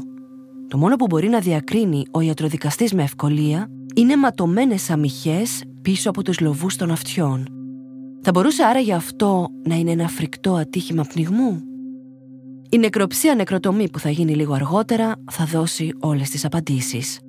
Το 0.68 0.78
μόνο 0.78 0.96
που 0.96 1.06
μπορεί 1.06 1.28
να 1.28 1.40
διακρίνει 1.40 2.06
ο 2.12 2.22
ιατροδικαστής 2.22 2.94
με 2.94 3.04
ευκολία 3.04 3.70
είναι 3.96 4.18
ματωμένες 4.18 4.90
αμυχές 4.90 5.64
πίσω 5.82 6.10
από 6.10 6.24
τους 6.24 6.40
λοβούς 6.40 6.76
των 6.76 6.92
αυτιών. 6.92 7.48
Θα 8.22 8.32
μπορούσε 8.32 8.64
άραγε 8.64 8.94
αυτό 8.94 9.48
να 9.64 9.76
είναι 9.76 9.92
ένα 9.92 10.08
φρικτό 10.08 10.54
ατύχημα 10.54 11.04
πνιγμού; 11.04 11.62
Η 12.70 12.78
νεκροψία 12.78 13.36
νεκροτομή 13.36 13.90
που 13.90 14.00
θα 14.00 14.10
γίνει 14.10 14.36
λίγο 14.36 14.54
αργότερα 14.54 15.16
θα 15.32 15.46
δώσει 15.46 15.94
όλες 16.00 16.30
τις 16.30 16.46
απαντήσεις. 16.46 17.20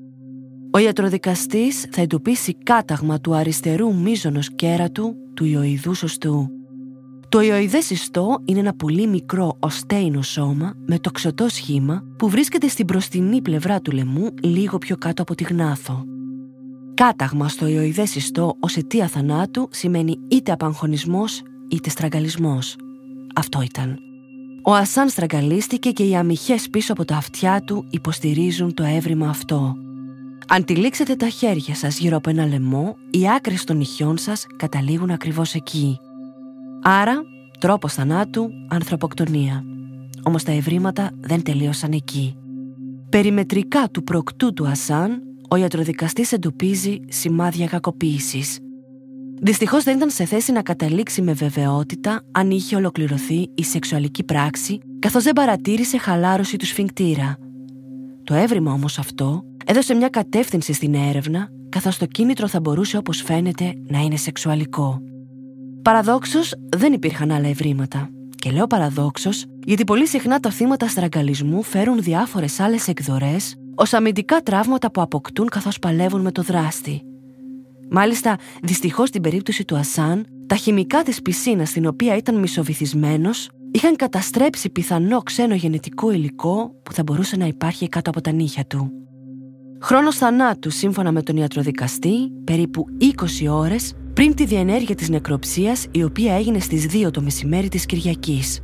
Ο 0.78 0.80
ιατροδικαστής 0.80 1.86
θα 1.90 2.00
εντοπίσει 2.00 2.54
κάταγμα 2.54 3.20
του 3.20 3.34
αριστερού 3.34 3.94
μίζωνος 3.94 4.54
κέρατου 4.54 5.14
του 5.34 5.44
ιοειδού 5.44 5.94
σωστού. 5.94 6.48
Το 7.28 7.40
ιοειδές 7.40 7.90
ιστό 7.90 8.42
είναι 8.44 8.58
ένα 8.58 8.74
πολύ 8.74 9.06
μικρό 9.06 9.56
οστέινο 9.58 10.22
σώμα 10.22 10.74
με 10.86 10.98
τοξωτό 10.98 11.48
σχήμα 11.48 12.04
που 12.18 12.28
βρίσκεται 12.28 12.68
στην 12.68 12.86
προστινή 12.86 13.42
πλευρά 13.42 13.80
του 13.80 13.90
λαιμού 13.90 14.34
λίγο 14.42 14.78
πιο 14.78 14.96
κάτω 14.96 15.22
από 15.22 15.34
τη 15.34 15.44
γνάθο. 15.44 16.04
Κάταγμα 16.94 17.48
στο 17.48 17.66
ιοειδές 17.66 18.14
ιστό 18.14 18.56
ως 18.60 18.76
αιτία 18.76 19.06
θανάτου 19.06 19.68
σημαίνει 19.70 20.18
είτε 20.28 20.52
απαγχωνισμός 20.52 21.42
είτε 21.68 21.90
στραγγαλισμός. 21.90 22.76
Αυτό 23.34 23.62
ήταν. 23.62 23.98
Ο 24.64 24.74
Ασάν 24.74 25.08
στραγγαλίστηκε 25.08 25.90
και 25.90 26.04
οι 26.04 26.16
αμυχές 26.16 26.68
πίσω 26.70 26.92
από 26.92 27.04
τα 27.04 27.16
αυτιά 27.16 27.62
του 27.66 27.86
υποστηρίζουν 27.90 28.74
το 28.74 28.82
έβριμα 28.82 29.28
αυτό. 29.28 29.76
Αν 30.46 30.64
τυλίξετε 30.64 31.16
τα 31.16 31.28
χέρια 31.28 31.74
σας 31.74 31.98
γύρω 31.98 32.16
από 32.16 32.30
ένα 32.30 32.46
λαιμό, 32.46 32.96
οι 33.10 33.30
άκρες 33.30 33.64
των 33.64 33.76
νυχιών 33.76 34.18
σας 34.18 34.46
καταλήγουν 34.56 35.10
ακριβώς 35.10 35.54
εκεί. 35.54 35.98
Άρα, 36.82 37.22
τρόπος 37.58 37.94
θανάτου, 37.94 38.50
ανθρωποκτονία. 38.68 39.64
Όμως 40.22 40.42
τα 40.42 40.52
ευρήματα 40.52 41.10
δεν 41.20 41.42
τελείωσαν 41.42 41.92
εκεί. 41.92 42.36
Περιμετρικά 43.08 43.88
του 43.90 44.04
προκτού 44.04 44.52
του 44.52 44.66
Ασάν, 44.66 45.22
ο 45.48 45.56
ιατροδικαστής 45.56 46.32
εντοπίζει 46.32 47.00
σημάδια 47.08 47.66
κακοποίησης. 47.66 48.58
Δυστυχώς 49.40 49.84
δεν 49.84 49.96
ήταν 49.96 50.10
σε 50.10 50.24
θέση 50.24 50.52
να 50.52 50.62
καταλήξει 50.62 51.22
με 51.22 51.32
βεβαιότητα 51.32 52.22
αν 52.32 52.50
είχε 52.50 52.76
ολοκληρωθεί 52.76 53.50
η 53.54 53.64
σεξουαλική 53.64 54.24
πράξη, 54.24 54.78
καθώς 54.98 55.22
δεν 55.24 55.32
παρατήρησε 55.32 55.98
χαλάρωση 55.98 56.56
του 56.56 56.66
σφιγκτήρα. 56.66 57.36
Το 58.24 58.34
έβριμα 58.34 58.72
όμως 58.72 58.98
αυτό 58.98 59.44
έδωσε 59.70 59.94
μια 59.94 60.08
κατεύθυνση 60.08 60.72
στην 60.72 60.94
έρευνα, 60.94 61.48
καθώς 61.68 61.98
το 61.98 62.06
κίνητρο 62.06 62.48
θα 62.48 62.60
μπορούσε 62.60 62.96
όπως 62.96 63.22
φαίνεται 63.22 63.74
να 63.88 63.98
είναι 63.98 64.16
σεξουαλικό. 64.16 65.00
Παραδόξως 65.82 66.54
δεν 66.76 66.92
υπήρχαν 66.92 67.30
άλλα 67.30 67.48
ευρήματα. 67.48 68.08
Και 68.36 68.50
λέω 68.50 68.66
παραδόξως 68.66 69.44
γιατί 69.64 69.84
πολύ 69.84 70.06
συχνά 70.06 70.40
τα 70.40 70.50
θύματα 70.50 70.88
στραγγαλισμού 70.88 71.62
φέρουν 71.62 72.02
διάφορες 72.02 72.60
άλλες 72.60 72.88
εκδορές 72.88 73.54
ως 73.74 73.92
αμυντικά 73.92 74.40
τραύματα 74.40 74.90
που 74.90 75.00
αποκτούν 75.00 75.48
καθώς 75.48 75.78
παλεύουν 75.78 76.20
με 76.20 76.32
το 76.32 76.42
δράστη. 76.42 77.02
Μάλιστα, 77.90 78.36
δυστυχώς 78.62 79.08
στην 79.08 79.22
περίπτωση 79.22 79.64
του 79.64 79.76
Ασάν, 79.76 80.26
τα 80.46 80.56
χημικά 80.56 81.02
της 81.02 81.22
πισίνας 81.22 81.68
στην 81.68 81.86
οποία 81.86 82.16
ήταν 82.16 82.38
μισοβυθισμένος 82.38 83.50
είχαν 83.70 83.96
καταστρέψει 83.96 84.70
πιθανό 84.70 85.22
ξένο 85.22 85.54
γενετικό 85.54 86.10
υλικό 86.10 86.74
που 86.82 86.92
θα 86.92 87.02
μπορούσε 87.02 87.36
να 87.36 87.46
υπάρχει 87.46 87.88
κάτω 87.88 88.10
από 88.10 88.20
τα 88.20 88.32
νύχια 88.32 88.64
του. 88.66 88.92
Χρόνος 89.80 90.16
θανάτου 90.16 90.70
σύμφωνα 90.70 91.12
με 91.12 91.22
τον 91.22 91.36
ιατροδικαστή, 91.36 92.30
περίπου 92.44 92.86
20 93.00 93.48
ώρες 93.50 93.94
πριν 94.12 94.34
τη 94.34 94.44
διενέργεια 94.44 94.94
της 94.94 95.08
νεκροψίας 95.08 95.86
η 95.90 96.02
οποία 96.02 96.34
έγινε 96.34 96.58
στις 96.58 96.86
2 97.06 97.10
το 97.10 97.20
μεσημέρι 97.20 97.68
της 97.68 97.86
Κυριακής. 97.86 98.60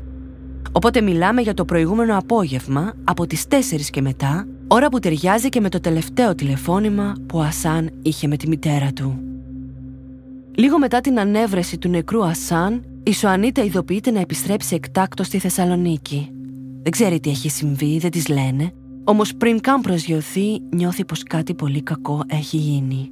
Οπότε 0.73 1.01
μιλάμε 1.01 1.41
για 1.41 1.55
το 1.55 1.65
προηγούμενο 1.65 2.17
απόγευμα 2.17 2.93
από 3.05 3.27
τις 3.27 3.45
4 3.49 3.91
και 3.91 4.01
μετά, 4.01 4.47
ώρα 4.69 4.89
που 4.89 4.99
ταιριάζει 4.99 5.49
και 5.49 5.61
με 5.61 5.69
το 5.69 5.81
τελευταίο 5.81 6.35
τηλεφώνημα 6.35 7.13
που 7.27 7.39
ο 7.39 7.43
Ασάν 7.43 7.91
είχε 8.03 8.27
με 8.27 8.37
τη 8.37 8.49
μητέρα 8.49 8.93
του. 8.93 9.19
Λίγο 10.55 10.79
μετά 10.79 11.01
την 11.01 11.19
ανέβρεση 11.19 11.79
του 11.79 11.89
νεκρού 11.89 12.25
Ασάν, 12.25 12.85
η 13.03 13.13
Σοανίτα 13.13 13.65
ειδοποιείται 13.65 14.11
να 14.11 14.21
επιστρέψει 14.21 14.75
εκτάκτο 14.75 15.23
στη 15.23 15.39
Θεσσαλονίκη. 15.39 16.29
Δεν 16.83 16.93
ξέρει 16.93 17.21
τι 17.21 17.31
έχει 17.31 17.51
συμβεί, 17.51 17.99
δεν 17.99 18.11
της 18.11 18.29
λένε, 18.29 18.73
όμως 19.05 19.35
πριν 19.35 19.61
καν 19.61 19.81
προσγειωθεί 19.81 20.61
νιώθει 20.71 21.05
πως 21.05 21.23
κάτι 21.23 21.55
πολύ 21.55 21.83
κακό 21.83 22.23
έχει 22.27 22.57
γίνει. 22.57 23.11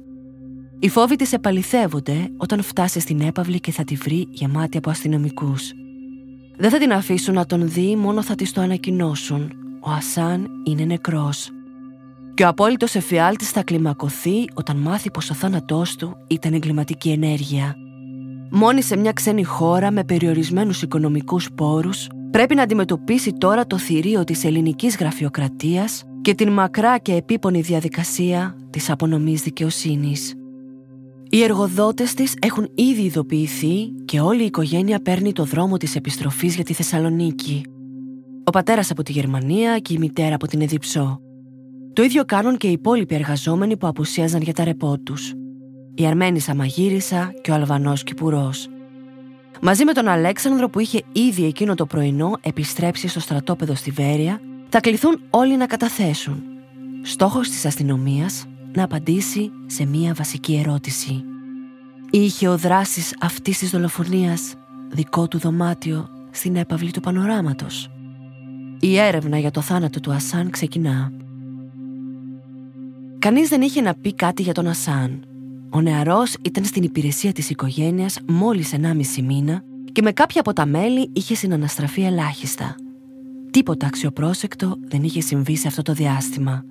Οι 0.79 0.89
φόβοι 0.89 1.15
της 1.15 1.33
επαληθεύονται 1.33 2.29
όταν 2.37 2.61
φτάσει 2.61 2.99
στην 2.99 3.21
έπαυλη 3.21 3.59
και 3.59 3.71
θα 3.71 3.83
τη 3.83 3.95
βρει 3.95 4.27
γεμάτη 4.29 4.77
από 4.77 4.89
αστυνομικούς. 4.89 5.71
Δεν 6.57 6.69
θα 6.69 6.77
την 6.77 6.93
αφήσουν 6.93 7.33
να 7.33 7.45
τον 7.45 7.69
δει, 7.69 7.95
μόνο 7.95 8.23
θα 8.23 8.35
της 8.35 8.51
το 8.51 8.61
ανακοινώσουν. 8.61 9.51
Ο 9.79 9.91
Ασάν 9.91 10.47
είναι 10.63 10.83
νεκρός. 10.83 11.49
Και 12.33 12.43
ο 12.43 12.47
απόλυτος 12.47 12.95
εφιάλτης 12.95 13.49
θα 13.49 13.63
κλιμακωθεί 13.63 14.45
όταν 14.53 14.77
μάθει 14.77 15.11
πως 15.11 15.29
ο 15.29 15.33
θάνατός 15.33 15.95
του 15.95 16.17
ήταν 16.27 16.53
εγκληματική 16.53 17.09
ενέργεια. 17.09 17.75
Μόνη 18.55 18.81
σε 18.81 18.97
μια 18.97 19.11
ξένη 19.11 19.43
χώρα 19.43 19.91
με 19.91 20.03
περιορισμένους 20.03 20.81
οικονομικούς 20.81 21.49
πόρους, 21.55 22.07
πρέπει 22.31 22.55
να 22.55 22.61
αντιμετωπίσει 22.61 23.31
τώρα 23.31 23.67
το 23.67 23.77
θηρίο 23.77 24.23
της 24.23 24.43
ελληνικής 24.43 24.97
γραφειοκρατίας 24.97 26.03
και 26.21 26.33
την 26.33 26.51
μακρά 26.51 26.97
και 26.97 27.13
επίπονη 27.13 27.61
διαδικασία 27.61 28.57
της 28.69 28.89
απονομής 28.89 29.41
δικαιοσύνης. 29.41 30.33
Οι 31.29 31.43
εργοδότες 31.43 32.13
της 32.13 32.35
έχουν 32.41 32.69
ήδη 32.75 33.01
ειδοποιηθεί 33.01 33.93
και 34.05 34.19
όλη 34.19 34.41
η 34.41 34.45
οικογένεια 34.45 34.99
παίρνει 34.99 35.33
το 35.33 35.43
δρόμο 35.43 35.77
της 35.77 35.95
επιστροφής 35.95 36.55
για 36.55 36.63
τη 36.63 36.73
Θεσσαλονίκη. 36.73 37.65
Ο 38.43 38.49
πατέρας 38.49 38.91
από 38.91 39.03
τη 39.03 39.11
Γερμανία 39.11 39.77
και 39.77 39.93
η 39.93 39.97
μητέρα 39.97 40.35
από 40.35 40.47
την 40.47 40.61
Εδιψό. 40.61 41.21
Το 41.93 42.03
ίδιο 42.03 42.25
κάνουν 42.25 42.57
και 42.57 42.67
οι 42.67 42.71
υπόλοιποι 42.71 43.15
εργαζόμενοι 43.15 43.77
που 43.77 43.87
απουσίαζαν 43.87 44.41
για 44.41 44.53
τα 44.53 44.63
ρεπό 44.63 44.99
τους. 44.99 45.33
Η 45.95 46.05
Αρμένισσα 46.05 46.55
Μαγείρισα 46.55 47.33
και 47.41 47.51
ο 47.51 47.53
Αλβανός 47.53 48.03
Κυπουρός. 48.03 48.67
Μαζί 49.61 49.83
με 49.83 49.93
τον 49.93 50.07
Αλέξανδρο 50.07 50.69
που 50.69 50.79
είχε 50.79 51.03
ήδη 51.11 51.45
εκείνο 51.45 51.75
το 51.75 51.85
πρωινό 51.85 52.37
επιστρέψει 52.41 53.07
στο 53.07 53.19
στρατόπεδο 53.19 53.75
στη 53.75 53.91
Βέρεια, 53.91 54.41
θα 54.69 54.79
κληθούν 54.79 55.21
όλοι 55.29 55.57
να 55.57 55.65
καταθέσουν. 55.65 56.43
Στόχος 57.01 57.49
της 57.49 57.65
αστυνομίας 57.65 58.45
να 58.73 58.83
απαντήσει 58.83 59.51
σε 59.65 59.85
μία 59.85 60.13
βασική 60.13 60.55
ερώτηση. 60.65 61.23
Είχε 62.09 62.47
ο 62.47 62.57
δράσης 62.57 63.15
αυτής 63.19 63.57
της 63.57 63.69
δολοφονίας 63.69 64.53
δικό 64.89 65.27
του 65.27 65.37
δωμάτιο 65.37 66.09
στην 66.31 66.55
έπαυλη 66.55 66.91
του 66.91 66.99
πανοράματος. 66.99 67.91
Η 68.79 68.97
έρευνα 68.97 69.37
για 69.37 69.51
το 69.51 69.61
θάνατο 69.61 69.99
του 69.99 70.11
Ασάν 70.11 70.49
ξεκινά. 70.49 71.11
Κανείς 73.19 73.49
δεν 73.49 73.61
είχε 73.61 73.81
να 73.81 73.93
πει 73.93 74.13
κάτι 74.13 74.41
για 74.41 74.53
τον 74.53 74.67
Ασάν. 74.67 75.25
Ο 75.75 75.81
νεαρός 75.81 76.35
ήταν 76.41 76.65
στην 76.65 76.83
υπηρεσία 76.83 77.31
της 77.31 77.49
οικογένειας 77.49 78.19
μόλις 78.27 78.73
1,5 78.73 79.21
μήνα 79.23 79.63
και 79.91 80.01
με 80.01 80.11
κάποια 80.11 80.39
από 80.41 80.53
τα 80.53 80.65
μέλη 80.65 81.09
είχε 81.13 81.35
συναναστραφεί 81.35 82.01
ελάχιστα. 82.01 82.75
Τίποτα 83.51 83.85
αξιοπρόσεκτο 83.85 84.75
δεν 84.87 85.03
είχε 85.03 85.21
συμβεί 85.21 85.57
σε 85.57 85.67
αυτό 85.67 85.81
το 85.81 85.93
διάστημα. 85.93 86.63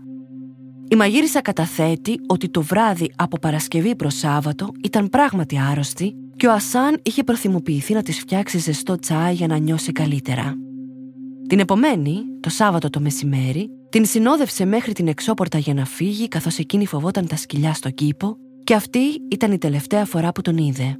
Η 0.88 0.96
μαγείρισα 0.96 1.40
καταθέτει 1.40 2.20
ότι 2.26 2.48
το 2.48 2.62
βράδυ 2.62 3.12
από 3.16 3.38
Παρασκευή 3.38 3.96
προς 3.96 4.14
Σάββατο 4.14 4.72
ήταν 4.82 5.08
πράγματι 5.08 5.58
άρρωστη 5.70 6.14
και 6.36 6.46
ο 6.46 6.52
Ασάν 6.52 7.00
είχε 7.02 7.24
προθυμοποιηθεί 7.24 7.94
να 7.94 8.02
της 8.02 8.18
φτιάξει 8.18 8.58
ζεστό 8.58 8.98
τσάι 8.98 9.34
για 9.34 9.46
να 9.46 9.56
νιώσει 9.56 9.92
καλύτερα. 9.92 10.54
Την 11.46 11.58
επομένη, 11.58 12.18
το 12.40 12.50
Σάββατο 12.50 12.90
το 12.90 13.00
μεσημέρι, 13.00 13.70
την 13.88 14.04
συνόδευσε 14.04 14.64
μέχρι 14.64 14.92
την 14.92 15.08
εξώπορτα 15.08 15.58
για 15.58 15.74
να 15.74 15.84
φύγει 15.84 16.28
καθώς 16.28 16.58
εκείνη 16.58 16.86
φοβόταν 16.86 17.26
τα 17.26 17.36
σκυλιά 17.36 17.74
στο 17.74 17.90
κήπο 17.90 18.36
και 18.72 18.78
αυτή 18.78 19.26
ήταν 19.30 19.52
η 19.52 19.58
τελευταία 19.58 20.04
φορά 20.04 20.32
που 20.32 20.40
τον 20.40 20.56
είδε. 20.56 20.98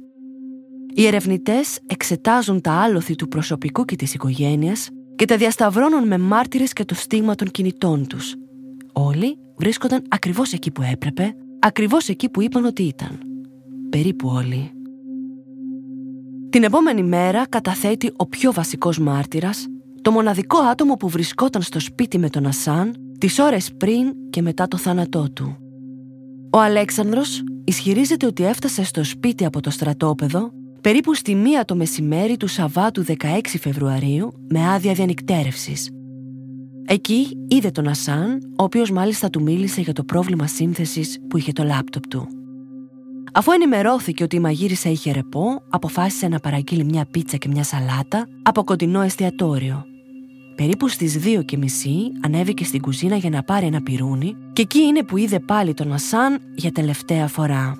Οι 0.93 1.05
ερευνητές 1.05 1.79
εξετάζουν 1.85 2.61
τα 2.61 2.71
άλοθη 2.71 3.15
του 3.15 3.27
προσωπικού 3.27 3.85
και 3.85 3.95
της 3.95 4.13
οικογένειας 4.13 4.89
και 5.15 5.25
τα 5.25 5.37
διασταυρώνουν 5.37 6.07
με 6.07 6.17
μάρτυρες 6.17 6.73
και 6.73 6.85
το 6.85 6.95
στίγμα 6.95 7.35
των 7.35 7.51
κινητών 7.51 8.07
τους. 8.07 8.35
Όλοι 8.93 9.37
βρίσκονταν 9.55 10.03
ακριβώς 10.07 10.53
εκεί 10.53 10.71
που 10.71 10.81
έπρεπε, 10.91 11.35
ακριβώς 11.59 12.07
εκεί 12.09 12.29
που 12.29 12.41
είπαν 12.41 12.65
ότι 12.65 12.83
ήταν. 12.83 13.19
Περίπου 13.89 14.27
όλοι. 14.27 14.71
Την 16.49 16.63
επόμενη 16.63 17.03
μέρα 17.03 17.47
καταθέτει 17.47 18.11
ο 18.15 18.25
πιο 18.25 18.51
βασικός 18.51 18.99
μάρτυρας, 18.99 19.67
το 20.01 20.11
μοναδικό 20.11 20.57
άτομο 20.57 20.93
που 20.93 21.09
βρισκόταν 21.09 21.61
στο 21.61 21.79
σπίτι 21.79 22.17
με 22.17 22.29
τον 22.29 22.45
Ασάν 22.45 22.95
τις 23.17 23.39
ώρες 23.39 23.73
πριν 23.77 24.13
και 24.29 24.41
μετά 24.41 24.67
το 24.67 24.77
θάνατό 24.77 25.31
του. 25.31 25.57
Ο 26.55 26.59
Αλέξανδρος 26.59 27.43
ισχυρίζεται 27.63 28.25
ότι 28.25 28.45
έφτασε 28.45 28.83
στο 28.83 29.03
σπίτι 29.03 29.45
από 29.45 29.61
το 29.61 29.69
στρατόπεδο 29.69 30.51
περίπου 30.81 31.13
στη 31.13 31.35
μία 31.35 31.65
το 31.65 31.75
μεσημέρι 31.75 32.37
του 32.37 32.47
Σαββάτου 32.47 33.05
16 33.07 33.13
Φεβρουαρίου 33.59 34.33
με 34.49 34.69
άδεια 34.69 34.93
διανυκτέρευσης 34.93 35.89
Εκεί 36.85 37.37
είδε 37.47 37.71
τον 37.71 37.87
Ασάν, 37.87 38.53
ο 38.57 38.63
οποίος 38.63 38.91
μάλιστα 38.91 39.29
του 39.29 39.41
μίλησε 39.41 39.81
για 39.81 39.93
το 39.93 40.03
πρόβλημα 40.03 40.47
σύνθεσης 40.47 41.19
που 41.29 41.37
είχε 41.37 41.51
το 41.51 41.63
λάπτοπ 41.63 42.07
του. 42.07 42.27
Αφού 43.33 43.51
ενημερώθηκε 43.51 44.23
ότι 44.23 44.35
η 44.35 44.39
μαγείρισα 44.39 44.89
είχε 44.89 45.11
ρεπό, 45.11 45.61
αποφάσισε 45.69 46.27
να 46.27 46.39
παραγγείλει 46.39 46.83
μια 46.83 47.05
πίτσα 47.11 47.37
και 47.37 47.47
μια 47.47 47.63
σαλάτα 47.63 48.27
από 48.43 48.63
κοντινό 48.63 49.01
εστιατόριο. 49.01 49.85
Περίπου 50.55 50.87
στις 50.87 51.17
δύο 51.17 51.41
και 51.41 51.57
μισή 51.57 52.11
ανέβηκε 52.21 52.63
στην 52.63 52.81
κουζίνα 52.81 53.15
για 53.15 53.29
να 53.29 53.43
πάρει 53.43 53.65
ένα 53.65 53.81
πυρούνι 53.81 54.35
και 54.53 54.61
εκεί 54.61 54.79
είναι 54.79 55.03
που 55.03 55.17
είδε 55.17 55.39
πάλι 55.39 55.73
τον 55.73 55.93
Ασάν 55.93 56.39
για 56.55 56.71
τελευταία 56.71 57.27
φορά. 57.27 57.77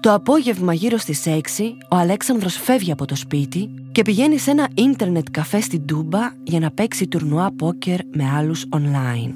Το 0.00 0.12
απόγευμα 0.12 0.74
γύρω 0.74 0.96
στις 0.96 1.22
6, 1.26 1.38
ο 1.90 1.96
Αλέξανδρος 1.96 2.56
φεύγει 2.56 2.92
από 2.92 3.04
το 3.04 3.16
σπίτι 3.16 3.70
και 3.92 4.02
πηγαίνει 4.02 4.38
σε 4.38 4.50
ένα 4.50 4.68
ίντερνετ 4.74 5.26
καφέ 5.30 5.60
στην 5.60 5.86
Τούμπα 5.86 6.20
για 6.42 6.60
να 6.60 6.70
παίξει 6.70 7.08
τουρνουά 7.08 7.52
πόκερ 7.56 8.00
με 8.12 8.30
άλλους 8.36 8.66
online. 8.70 9.32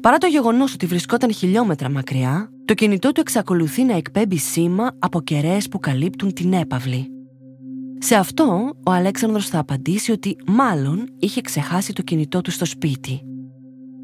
Παρά 0.00 0.18
το 0.18 0.26
γεγονός 0.26 0.74
ότι 0.74 0.86
βρισκόταν 0.86 1.32
χιλιόμετρα 1.32 1.90
μακριά, 1.90 2.50
το 2.64 2.74
κινητό 2.74 3.12
του 3.12 3.20
εξακολουθεί 3.20 3.84
να 3.84 3.96
εκπέμπει 3.96 4.36
σήμα 4.36 4.96
από 4.98 5.20
κεραίες 5.20 5.68
που 5.68 5.78
καλύπτουν 5.78 6.32
την 6.32 6.52
έπαυλη. 6.52 7.15
Σε 7.98 8.14
αυτό, 8.14 8.70
ο 8.86 8.90
Αλέξανδρος 8.90 9.48
θα 9.48 9.58
απαντήσει 9.58 10.12
ότι 10.12 10.36
μάλλον 10.46 11.08
είχε 11.18 11.40
ξεχάσει 11.40 11.92
το 11.92 12.02
κινητό 12.02 12.40
του 12.40 12.50
στο 12.50 12.64
σπίτι. 12.64 13.20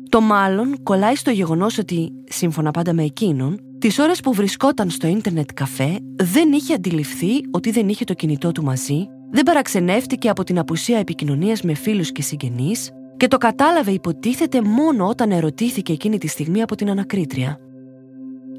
Το 0.08 0.20
μάλλον 0.20 0.82
κολλάει 0.82 1.16
στο 1.16 1.30
γεγονός 1.30 1.78
ότι, 1.78 2.12
σύμφωνα 2.25 2.70
πάντα 2.70 2.92
με 2.92 3.02
εκείνον, 3.02 3.61
τις 3.78 3.99
ώρες 3.99 4.20
που 4.20 4.32
βρισκόταν 4.32 4.90
στο 4.90 5.06
ίντερνετ 5.06 5.50
καφέ 5.54 5.99
δεν 6.16 6.52
είχε 6.52 6.75
αντιληφθεί 6.75 7.40
ότι 7.50 7.70
δεν 7.70 7.88
είχε 7.88 8.04
το 8.04 8.14
κινητό 8.14 8.52
του 8.52 8.62
μαζί, 8.62 9.06
δεν 9.30 9.42
παραξενεύτηκε 9.42 10.28
από 10.28 10.44
την 10.44 10.58
απουσία 10.58 10.99
επικοινωνίας 10.99 11.62
με 11.62 11.75
φίλους 11.75 12.12
και 12.12 12.22
συγγενείς 12.22 12.90
και 13.16 13.28
το 13.28 13.37
κατάλαβε 13.37 13.90
υποτίθεται 13.90 14.62
μόνο 14.62 15.06
όταν 15.06 15.30
ερωτήθηκε 15.30 15.92
εκείνη 15.92 16.18
τη 16.18 16.26
στιγμή 16.26 16.62
από 16.62 16.75
την 16.75 16.90
ανακρίτρια. 16.90 17.58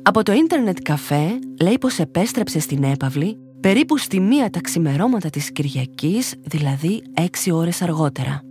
Από 0.01 0.23
το 0.23 0.31
ίντερνετ 0.31 0.77
καφέ 0.81 1.39
λέει 1.61 1.77
πως 1.77 1.99
επέστρεψε 1.99 2.59
στην 2.59 2.83
έπαυλη 2.83 3.37
περίπου 3.63 3.97
στη 3.97 4.19
μία 4.19 4.49
τα 4.49 4.61
ξημερώματα 4.61 5.29
της 5.29 5.51
Κυριακής, 5.51 6.33
δηλαδή 6.41 7.01
έξι 7.13 7.51
ώρες 7.51 7.81
αργότερα. 7.81 8.41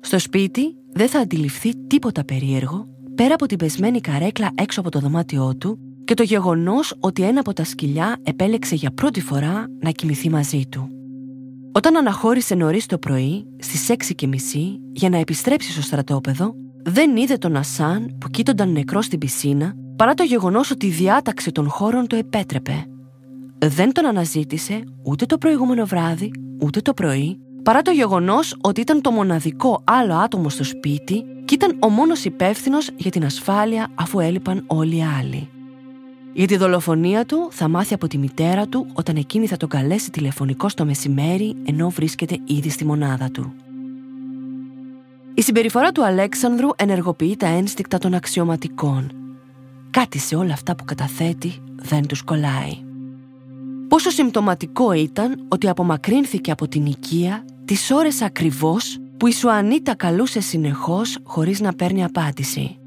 Στο 0.00 0.18
σπίτι 0.18 0.76
δεν 0.92 1.08
θα 1.08 1.18
αντιληφθεί 1.18 1.86
τίποτα 1.86 2.24
περίεργο 2.24 2.86
πέρα 3.14 3.34
από 3.34 3.46
την 3.46 3.58
πεσμένη 3.58 4.00
καρέκλα 4.00 4.50
έξω 4.54 4.80
από 4.80 4.90
το 4.90 4.98
δωμάτιό 4.98 5.56
του 5.56 5.78
και 6.04 6.14
το 6.14 6.22
γεγονός 6.22 6.94
ότι 7.00 7.22
ένα 7.22 7.40
από 7.40 7.52
τα 7.52 7.64
σκυλιά 7.64 8.16
επέλεξε 8.22 8.74
για 8.74 8.90
πρώτη 8.90 9.20
φορά 9.20 9.66
να 9.80 9.90
κοιμηθεί 9.90 10.30
μαζί 10.30 10.62
του. 10.68 10.88
Όταν 11.72 11.96
αναχώρησε 11.96 12.54
νωρίς 12.54 12.86
το 12.86 12.98
πρωί, 12.98 13.46
στις 13.58 13.90
6 13.90 13.94
και 14.14 14.26
μισή, 14.26 14.80
για 14.92 15.08
να 15.08 15.16
επιστρέψει 15.16 15.72
στο 15.72 15.82
στρατόπεδο, 15.82 16.54
δεν 16.84 17.16
είδε 17.16 17.36
τον 17.36 17.56
Ασάν 17.56 18.16
που 18.20 18.28
κοίτονταν 18.28 18.72
νεκρό 18.72 19.02
στην 19.02 19.18
πισίνα, 19.18 19.74
παρά 19.96 20.14
το 20.14 20.22
γεγονός 20.22 20.70
ότι 20.70 20.86
η 20.86 20.90
διάταξη 20.90 21.52
των 21.52 21.68
χώρων 21.68 22.06
το 22.06 22.16
επέτρεπε. 22.16 22.86
Δεν 23.64 23.92
τον 23.92 24.06
αναζήτησε 24.06 24.84
ούτε 25.02 25.26
το 25.26 25.38
προηγούμενο 25.38 25.86
βράδυ, 25.86 26.30
ούτε 26.60 26.80
το 26.80 26.94
πρωί, 26.94 27.38
παρά 27.62 27.82
το 27.82 27.90
γεγονός 27.90 28.56
ότι 28.60 28.80
ήταν 28.80 29.00
το 29.00 29.10
μοναδικό 29.10 29.82
άλλο 29.84 30.14
άτομο 30.14 30.48
στο 30.48 30.64
σπίτι 30.64 31.24
και 31.44 31.54
ήταν 31.54 31.76
ο 31.80 31.88
μόνος 31.88 32.24
υπεύθυνος 32.24 32.90
για 32.96 33.10
την 33.10 33.24
ασφάλεια 33.24 33.88
αφού 33.94 34.20
έλειπαν 34.20 34.64
όλοι 34.66 34.96
οι 34.96 35.02
άλλοι. 35.18 35.48
Για 36.32 36.46
τη 36.46 36.56
δολοφονία 36.56 37.24
του 37.24 37.48
θα 37.50 37.68
μάθει 37.68 37.94
από 37.94 38.06
τη 38.06 38.18
μητέρα 38.18 38.66
του 38.66 38.86
όταν 38.92 39.16
εκείνη 39.16 39.46
θα 39.46 39.56
τον 39.56 39.68
καλέσει 39.68 40.10
τηλεφωνικό 40.10 40.68
στο 40.68 40.84
μεσημέρι 40.84 41.56
ενώ 41.64 41.88
βρίσκεται 41.88 42.38
ήδη 42.44 42.70
στη 42.70 42.84
μονάδα 42.84 43.30
του. 43.30 43.52
Η 45.34 45.42
συμπεριφορά 45.42 45.92
του 45.92 46.04
Αλέξανδρου 46.04 46.68
ενεργοποιεί 46.76 47.36
τα 47.36 47.46
ένστικτα 47.46 47.98
των 47.98 48.14
αξιωματικών. 48.14 49.10
Κάτι 49.90 50.18
σε 50.18 50.36
όλα 50.36 50.52
αυτά 50.52 50.74
που 50.76 50.84
καταθέτει 50.84 51.52
δεν 51.82 52.06
τους 52.06 52.22
κολλάει. 52.22 52.89
Πόσο 53.90 54.10
συμπτωματικό 54.10 54.92
ήταν 54.92 55.46
ότι 55.48 55.68
απομακρύνθηκε 55.68 56.50
από 56.50 56.68
την 56.68 56.86
οικία 56.86 57.44
τις 57.64 57.90
ώρες 57.90 58.22
ακριβώς 58.22 58.98
που 59.16 59.26
η 59.26 59.32
Σουανίτα 59.32 59.94
καλούσε 59.94 60.40
συνεχώς 60.40 61.18
χωρίς 61.22 61.60
να 61.60 61.72
παίρνει 61.72 62.04
απάντηση. 62.04 62.78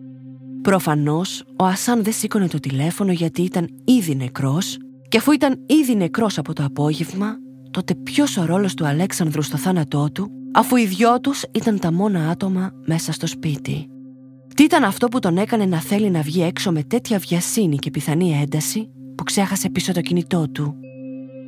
Προφανώς, 0.61 1.43
ο 1.59 1.65
Ασάν 1.65 2.03
δεν 2.03 2.13
σήκωνε 2.13 2.47
το 2.47 2.59
τηλέφωνο 2.59 3.11
γιατί 3.11 3.41
ήταν 3.41 3.69
ήδη 3.85 4.15
νεκρός 4.15 4.77
και 5.07 5.17
αφού 5.17 5.31
ήταν 5.31 5.65
ήδη 5.65 5.95
νεκρός 5.95 6.37
από 6.37 6.53
το 6.53 6.63
απόγευμα, 6.63 7.35
τότε 7.71 7.95
ποιος 7.95 8.37
ο 8.37 8.45
ρόλος 8.45 8.73
του 8.73 8.85
Αλέξανδρου 8.85 9.41
στο 9.41 9.57
θάνατό 9.57 10.07
του, 10.13 10.31
αφού 10.53 10.75
οι 10.75 10.85
δυο 10.85 11.19
τους 11.19 11.43
ήταν 11.51 11.79
τα 11.79 11.93
μόνα 11.93 12.29
άτομα 12.29 12.71
μέσα 12.85 13.11
στο 13.11 13.27
σπίτι. 13.27 13.87
Τι 14.55 14.63
ήταν 14.63 14.83
αυτό 14.83 15.07
που 15.07 15.19
τον 15.19 15.37
έκανε 15.37 15.65
να 15.65 15.79
θέλει 15.79 16.09
να 16.09 16.21
βγει 16.21 16.41
έξω 16.41 16.71
με 16.71 16.83
τέτοια 16.83 17.17
βιασύνη 17.17 17.75
και 17.75 17.91
πιθανή 17.91 18.39
ένταση 18.41 18.89
που 19.15 19.23
ξέχασε 19.23 19.69
πίσω 19.69 19.91
το 19.93 20.01
κινητό 20.01 20.49
του; 20.49 20.77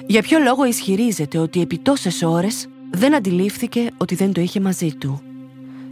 Για 0.08 0.22
ποιο 0.22 0.40
λόγο 0.40 0.66
ισχυρίζεται 0.66 1.38
ότι 1.38 1.62
επί 1.62 1.78
τόσες 1.78 2.22
ώρες 2.22 2.68
δεν 2.92 3.16
αντιλήφθηκε 3.16 3.92
ότι 3.98 4.16
δεν 4.16 4.34
το 4.34 4.42
είχε 4.42 4.60
μαζί 4.60 4.94
του; 4.94 5.22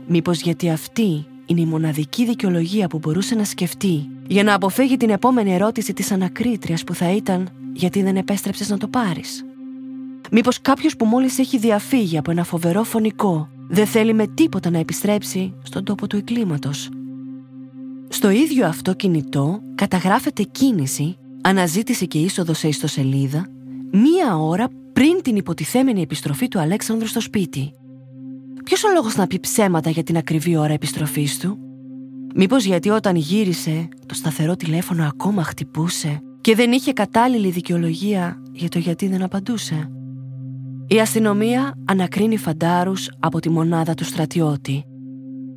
Μήπως 0.08 0.42
γιατί 0.42 0.70
αυτή 0.70 1.26
είναι 1.46 1.62
η 1.62 1.66
μοναδική 1.66 2.26
δικαιολογία 2.26 2.88
που 2.88 2.98
μπορούσε 2.98 3.36
να 3.36 3.44
σκεφτεί 3.44 4.10
για 4.28 4.44
να 4.44 4.54
αποφύγει 4.54 4.98
την 4.98 5.10
επόμενη 5.10 5.54
ερώτηση 5.54 5.94
της 5.94 6.12
ανακρίτριας 6.12 6.84
που 6.84 6.94
θα 6.94 7.12
ήταν 7.12 7.50
«Γιατί 7.74 8.04
δεν 8.04 8.16
επέστρεψες 8.18 8.70
να 8.70 8.78
το 8.78 8.88
πάρεις». 8.88 9.46
Μήπως 10.32 10.62
κάποιος 10.62 10.96
που 10.96 11.06
μόλις 11.06 11.40
έχει 11.40 11.58
διαφύγει 11.58 12.18
από 12.18 12.32
ένα 12.32 12.44
φοβερό 12.44 12.84
φωνικό 12.84 13.50
δεν 13.68 13.86
θέλει 13.86 14.14
με 14.14 14.28
τίποτα 14.28 14.70
να 14.70 14.78
επιστρέψει 14.78 15.54
στον 15.64 15.84
τόπο 15.84 16.08
του 16.08 16.18
εκκλήματος. 16.18 16.90
Στο 18.08 18.30
ίδιο 18.30 18.68
αυτό 18.68 18.94
κινητό 18.94 19.62
καταγράφεται 19.76 20.44
κίνηση, 20.44 21.18
αναζήτηση 21.42 22.08
και 22.08 22.18
είσοδος 22.18 22.58
σε 22.58 22.68
ιστοσελίδα 22.68 23.48
μία 23.94 24.38
ώρα 24.38 24.68
πριν 24.94 25.22
την 25.22 25.36
υποτιθέμενη 25.36 26.02
επιστροφή 26.02 26.48
του 26.48 26.60
Αλέξανδρου 26.60 27.08
στο 27.08 27.22
σπίτι. 27.22 27.74
Ποιος 28.64 28.84
ο 28.84 28.92
λόγος 28.94 29.16
να 29.16 29.28
πει 29.28 29.40
ψέματα 29.40 29.90
για 29.90 30.04
την 30.04 30.18
ακριβή 30.18 30.58
ώρα 30.58 30.74
επιστροφής 30.74 31.40
του, 31.40 31.58
Μήπως 32.36 32.66
γιατί 32.66 32.90
όταν 32.90 33.16
γύρισε, 33.16 33.88
το 34.06 34.14
σταθερό 34.14 34.56
τηλέφωνο 34.56 35.06
ακόμα 35.06 35.44
χτυπούσε 35.44 36.22
και 36.42 36.56
δεν 36.56 36.72
είχε 36.72 36.94
κατάλληλη 36.94 37.50
δικαιολογία 37.50 38.42
για 38.52 38.70
το 38.70 38.80
γιατί 38.80 39.08
δεν 39.08 39.24
απαντούσε; 39.24 39.92
Η 40.88 41.00
αστυνομία 41.00 41.74
ανακρίνει 41.86 42.38
φαντάρους 42.38 43.10
από 43.20 43.40
τη 43.40 43.50
μονάδα 43.50 43.94
του 43.94 44.04
στρατιώτη. 44.04 44.84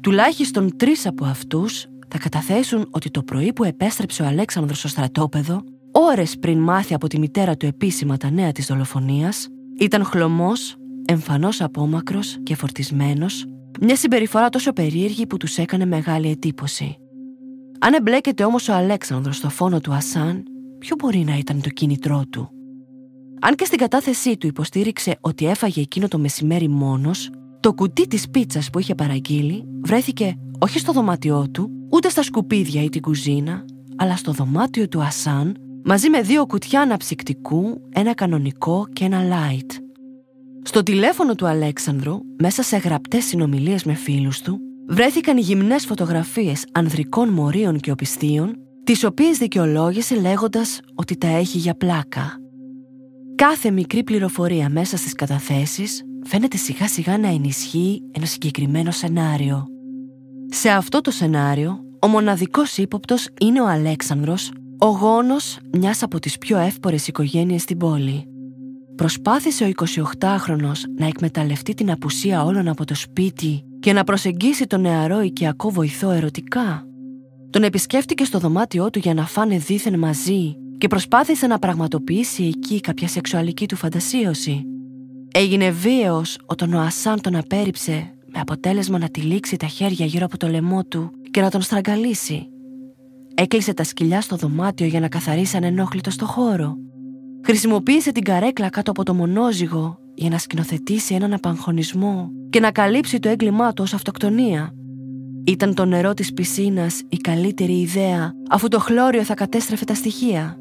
Τουλάχιστον 0.00 0.76
τρεις 0.76 1.06
από 1.06 1.24
αυτούς 1.24 1.86
θα 2.08 2.18
καταθέσουν 2.18 2.88
ότι 2.90 3.10
το 3.10 3.22
πρωί 3.22 3.52
που 3.52 3.64
επέστρεψε 3.64 4.22
ο 4.22 4.26
Αλέξανδρος 4.26 4.78
στο 4.78 4.88
στρατόπεδο, 4.88 5.62
ώρες 5.98 6.38
πριν 6.38 6.58
μάθει 6.58 6.94
από 6.94 7.08
τη 7.08 7.18
μητέρα 7.18 7.56
του 7.56 7.66
επίσημα 7.66 8.16
τα 8.16 8.30
νέα 8.30 8.52
της 8.52 8.66
δολοφονίας, 8.66 9.48
ήταν 9.78 10.04
χλωμός 10.04 10.76
εμφανώς 11.04 11.60
απόμακρος 11.60 12.36
και 12.42 12.54
φορτισμένος, 12.54 13.44
μια 13.80 13.96
συμπεριφορά 13.96 14.48
τόσο 14.48 14.72
περίεργη 14.72 15.26
που 15.26 15.36
τους 15.36 15.58
έκανε 15.58 15.86
μεγάλη 15.86 16.30
εντύπωση. 16.30 16.96
Αν 17.80 17.94
εμπλέκεται 17.94 18.44
όμως 18.44 18.68
ο 18.68 18.74
Αλέξανδρος 18.74 19.36
στο 19.36 19.48
φόνο 19.48 19.80
του 19.80 19.92
Ασάν, 19.92 20.42
ποιο 20.78 20.96
μπορεί 20.98 21.18
να 21.18 21.36
ήταν 21.36 21.60
το 21.60 21.68
κίνητρό 21.68 22.24
του; 22.30 22.50
Αν 23.40 23.54
και 23.54 23.64
στην 23.64 23.78
κατάθεσή 23.78 24.36
του 24.36 24.46
υποστήριξε 24.46 25.16
ότι 25.20 25.46
έφαγε 25.46 25.80
εκείνο 25.80 26.08
το 26.08 26.18
μεσημέρι 26.18 26.68
μόνος, 26.68 27.30
το 27.60 27.72
κουτί 27.72 28.06
της 28.06 28.30
πίτσας 28.30 28.70
που 28.70 28.78
είχε 28.78 28.94
παραγγείλει 28.94 29.64
βρέθηκε 29.80 30.38
όχι 30.58 30.78
στο 30.78 30.92
δωμάτιό 30.92 31.46
του, 31.50 31.70
ούτε 31.90 32.08
στα 32.08 32.22
σκουπίδια 32.22 32.82
ή 32.82 32.88
την 32.88 33.00
κουζίνα, 33.00 33.64
αλλά 33.96 34.16
στο 34.16 34.32
δωμάτιο 34.32 34.88
του 34.88 35.02
Ασάν 35.02 35.56
μαζί 35.88 36.10
με 36.10 36.20
δύο 36.20 36.46
κουτιά 36.46 36.80
αναψυκτικού, 36.80 37.80
ένα 37.94 38.14
κανονικό 38.14 38.86
και 38.92 39.04
ένα 39.04 39.20
light. 39.22 39.70
Στο 40.62 40.82
τηλέφωνο 40.82 41.34
του 41.34 41.46
Αλέξανδρου, 41.46 42.18
μέσα 42.38 42.62
σε 42.62 42.76
γραπτές 42.76 43.24
συνομιλίες 43.24 43.84
με 43.84 43.94
φίλους 43.94 44.40
του, 44.40 44.58
βρέθηκαν 44.88 45.38
γυμνές 45.38 45.84
φωτογραφίες 45.86 46.64
ανδρικών 46.72 47.28
μορίων 47.28 47.78
και 47.80 47.90
οπισθίων, 47.90 48.56
τις 48.84 49.04
οποίες 49.04 49.38
δικαιολόγησε 49.38 50.20
λέγοντας 50.20 50.80
ότι 50.94 51.16
τα 51.16 51.28
έχει 51.28 51.58
για 51.58 51.76
πλάκα. 51.76 52.40
Κάθε 53.34 53.70
μικρή 53.70 54.02
πληροφορία 54.02 54.68
μέσα 54.68 54.96
στις 54.96 55.12
καταθέσεις 55.12 56.02
φαίνεται 56.22 56.56
σιγά 56.56 56.88
σιγά 56.88 57.18
να 57.18 57.28
ενισχύει 57.28 58.02
ένα 58.12 58.26
συγκεκριμένο 58.26 58.90
σενάριο. 58.90 59.64
Σε 60.50 60.70
αυτό 60.70 61.00
το 61.00 61.10
σενάριο, 61.10 61.80
ο 62.00 62.06
μοναδικός 62.06 62.76
ύποπτος 62.76 63.28
είναι 63.40 63.60
ο 63.60 63.68
Αλέξανδρος, 63.68 64.50
ο 64.78 64.86
γόνος 64.86 65.58
μιας 65.72 66.02
από 66.02 66.18
τις 66.18 66.38
πιο 66.38 66.58
εύπορες 66.58 67.08
οικογένειες 67.08 67.62
στην 67.62 67.78
πόλη. 67.78 68.26
Προσπάθησε 68.96 69.64
ο 69.64 69.68
28χρονος 69.68 70.80
να 70.98 71.06
εκμεταλλευτεί 71.06 71.74
την 71.74 71.90
απουσία 71.90 72.44
όλων 72.44 72.68
από 72.68 72.84
το 72.84 72.94
σπίτι 72.94 73.64
και 73.80 73.92
να 73.92 74.04
προσεγγίσει 74.04 74.66
τον 74.66 74.80
νεαρό 74.80 75.20
οικιακό 75.20 75.70
βοηθό 75.70 76.10
ερωτικά. 76.10 76.86
Τον 77.50 77.62
επισκέφτηκε 77.62 78.24
στο 78.24 78.38
δωμάτιό 78.38 78.90
του 78.90 78.98
για 78.98 79.14
να 79.14 79.26
φάνε 79.26 79.58
δίθεν 79.58 79.98
μαζί 79.98 80.56
και 80.78 80.86
προσπάθησε 80.86 81.46
να 81.46 81.58
πραγματοποιήσει 81.58 82.44
εκεί 82.44 82.80
κάποια 82.80 83.08
σεξουαλική 83.08 83.68
του 83.68 83.76
φαντασίωση. 83.76 84.62
Έγινε 85.34 85.70
βίαιος 85.70 86.38
όταν 86.46 86.74
ο 86.74 86.80
Ασάν 86.80 87.20
τον 87.20 87.36
απέρριψε 87.36 88.14
με 88.32 88.40
αποτέλεσμα 88.40 88.98
να 88.98 89.08
τυλίξει 89.08 89.56
τα 89.56 89.66
χέρια 89.66 90.06
γύρω 90.06 90.24
από 90.24 90.36
το 90.36 90.48
λαιμό 90.48 90.84
του 90.84 91.10
και 91.30 91.40
να 91.40 91.50
τον 91.50 91.60
στραγγαλίσει. 91.62 92.48
Έκλεισε 93.38 93.74
τα 93.74 93.84
σκυλιά 93.84 94.20
στο 94.20 94.36
δωμάτιο 94.36 94.86
για 94.86 95.00
να 95.00 95.08
καθαρίσει 95.08 95.56
ανενόχλητο 95.56 96.10
στο 96.10 96.26
χώρο 96.26 96.76
Χρησιμοποίησε 97.46 98.12
την 98.12 98.22
καρέκλα 98.22 98.68
κάτω 98.68 98.90
από 98.90 99.02
το 99.02 99.14
μονόζυγο 99.14 99.98
για 100.14 100.28
να 100.28 100.38
σκηνοθετήσει 100.38 101.14
έναν 101.14 101.32
απαγχωνισμό 101.32 102.30
και 102.50 102.60
να 102.60 102.70
καλύψει 102.70 103.18
το 103.18 103.28
έγκλημά 103.28 103.72
του 103.72 103.82
ως 103.82 103.94
αυτοκτονία. 103.94 104.72
Ήταν 105.46 105.74
το 105.74 105.84
νερό 105.84 106.14
της 106.14 106.32
πισίνας 106.32 107.02
η 107.08 107.16
καλύτερη 107.16 107.80
ιδέα 107.80 108.32
αφού 108.50 108.68
το 108.68 108.78
χλώριο 108.78 109.22
θα 109.22 109.34
κατέστρεφε 109.34 109.84
τα 109.84 109.94
στοιχεία. 109.94 110.56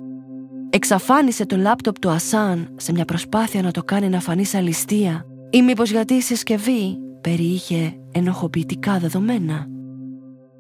Εξαφάνισε 0.69 1.45
το 1.45 1.57
λάπτοπ 1.57 1.99
του 1.99 2.09
Ασάν 2.09 2.67
σε 2.75 2.91
μια 2.91 3.05
προσπάθεια 3.05 3.61
να 3.61 3.71
το 3.71 3.83
κάνει 3.83 4.09
να 4.09 4.19
φανεί 4.19 4.45
σαν 4.45 4.63
ληστεία 4.63 5.25
ή 5.49 5.61
μήπως 5.61 5.91
γιατί 5.91 6.13
η 6.13 6.21
συσκευή 6.21 6.97
περιείχε 7.21 7.97
ενοχοποιητικά 8.11 8.97
δεδομένα. 8.99 9.67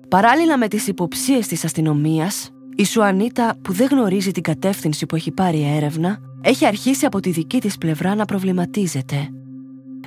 Παράλληλα 0.07 0.57
με 0.57 0.67
τις 0.67 0.87
υποψίες 0.87 1.47
της 1.47 1.65
αστυνομίας, 1.65 2.49
η 2.75 2.85
Σουανίτα 2.85 3.55
που 3.61 3.73
δεν 3.73 3.87
γνωρίζει 3.91 4.31
την 4.31 4.43
κατεύθυνση 4.43 5.05
που 5.05 5.15
έχει 5.15 5.31
πάρει 5.31 5.57
η 5.57 5.75
έρευνα, 5.75 6.17
έχει 6.41 6.65
αρχίσει 6.65 7.05
από 7.05 7.19
τη 7.19 7.29
δική 7.29 7.61
της 7.61 7.77
πλευρά 7.77 8.15
να 8.15 8.25
προβληματίζεται. 8.25 9.29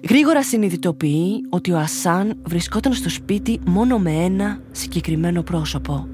Γρήγορα 0.09 0.43
συνειδητοποιεί 0.43 1.47
ότι 1.49 1.73
ο 1.73 1.79
Ασάν 1.79 2.39
βρισκόταν 2.47 2.93
στο 2.93 3.09
σπίτι 3.09 3.61
μόνο 3.67 3.99
με 3.99 4.11
ένα 4.11 4.61
συγκεκριμένο 4.71 5.43
πρόσωπο. 5.43 6.09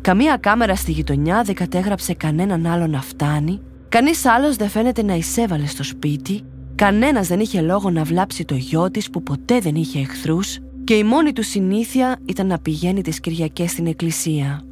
Καμία 0.00 0.36
κάμερα 0.36 0.76
στη 0.76 0.92
γειτονιά 0.92 1.42
δεν 1.42 1.54
κατέγραψε 1.54 2.14
κανέναν 2.14 2.66
άλλο 2.66 2.86
να 2.86 3.00
φτάνει, 3.00 3.60
κανείς 3.88 4.24
άλλος 4.24 4.56
δεν 4.56 4.68
φαίνεται 4.68 5.02
να 5.02 5.14
εισέβαλε 5.14 5.66
στο 5.66 5.82
σπίτι, 5.82 6.42
κανένας 6.74 7.28
δεν 7.28 7.40
είχε 7.40 7.60
λόγο 7.60 7.90
να 7.90 8.04
βλάψει 8.04 8.44
το 8.44 8.54
γιο 8.54 8.90
της 8.90 9.10
που 9.10 9.22
ποτέ 9.22 9.58
δεν 9.58 9.74
είχε 9.74 9.98
εχθρούς 10.00 10.58
και 10.84 10.94
η 10.94 11.04
μόνη 11.04 11.32
του 11.32 11.42
συνήθεια 11.42 12.18
ήταν 12.24 12.46
να 12.46 12.58
πηγαίνει 12.58 13.02
τις 13.02 13.20
Κυριακές 13.20 13.70
στην 13.70 13.86
εκκλησία. 13.86 14.62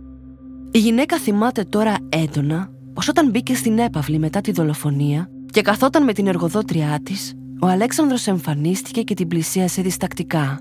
Η 0.70 0.78
γυναίκα 0.78 1.18
θυμάται 1.18 1.64
τώρα 1.64 1.96
έντονα 2.08 2.70
πως 2.94 3.08
όταν 3.08 3.30
μπήκε 3.30 3.54
στην 3.54 3.78
έπαυλη 3.78 4.18
μετά 4.18 4.40
τη 4.40 4.52
δολοφονία 4.52 5.30
και 5.50 5.60
καθόταν 5.62 6.04
με 6.04 6.12
την 6.12 6.26
εργοδότριά 6.26 7.00
της, 7.02 7.34
ο 7.60 7.66
Αλέξανδρος 7.66 8.26
εμφανίστηκε 8.26 9.02
και 9.02 9.14
την 9.14 9.28
πλησίασε 9.28 9.82
διστακτικά. 9.82 10.60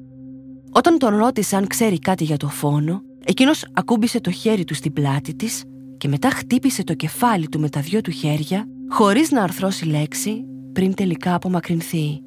Όταν 0.72 0.98
τον 0.98 1.18
ρώτησε 1.18 1.56
αν 1.56 1.68
ξέρει 1.68 2.00
κάτι 2.00 2.24
για 2.24 2.38
το 2.38 2.48
φόνο, 2.48 3.02
εκείνος 3.26 3.66
ακούμπησε 3.74 4.22
το 4.22 4.32
χέρι 4.32 4.64
του 4.64 4.74
στην 4.74 4.94
πλάτη 4.94 5.36
της 5.36 5.64
και 5.98 6.08
μετά 6.08 6.30
χτύπησε 6.30 6.84
το 6.84 6.94
κεφάλι 6.94 7.48
του 7.48 7.60
με 7.60 7.70
τα 7.70 7.82
δυο 7.82 8.02
του 8.02 8.12
χέρια 8.12 8.66
χωρίς 8.90 9.32
να 9.32 9.44
αρθρώσει 9.44 9.86
λέξη 9.86 10.46
πριν 10.74 10.94
τελικά 10.94 11.36
απομακρυνθεί. 11.36 12.22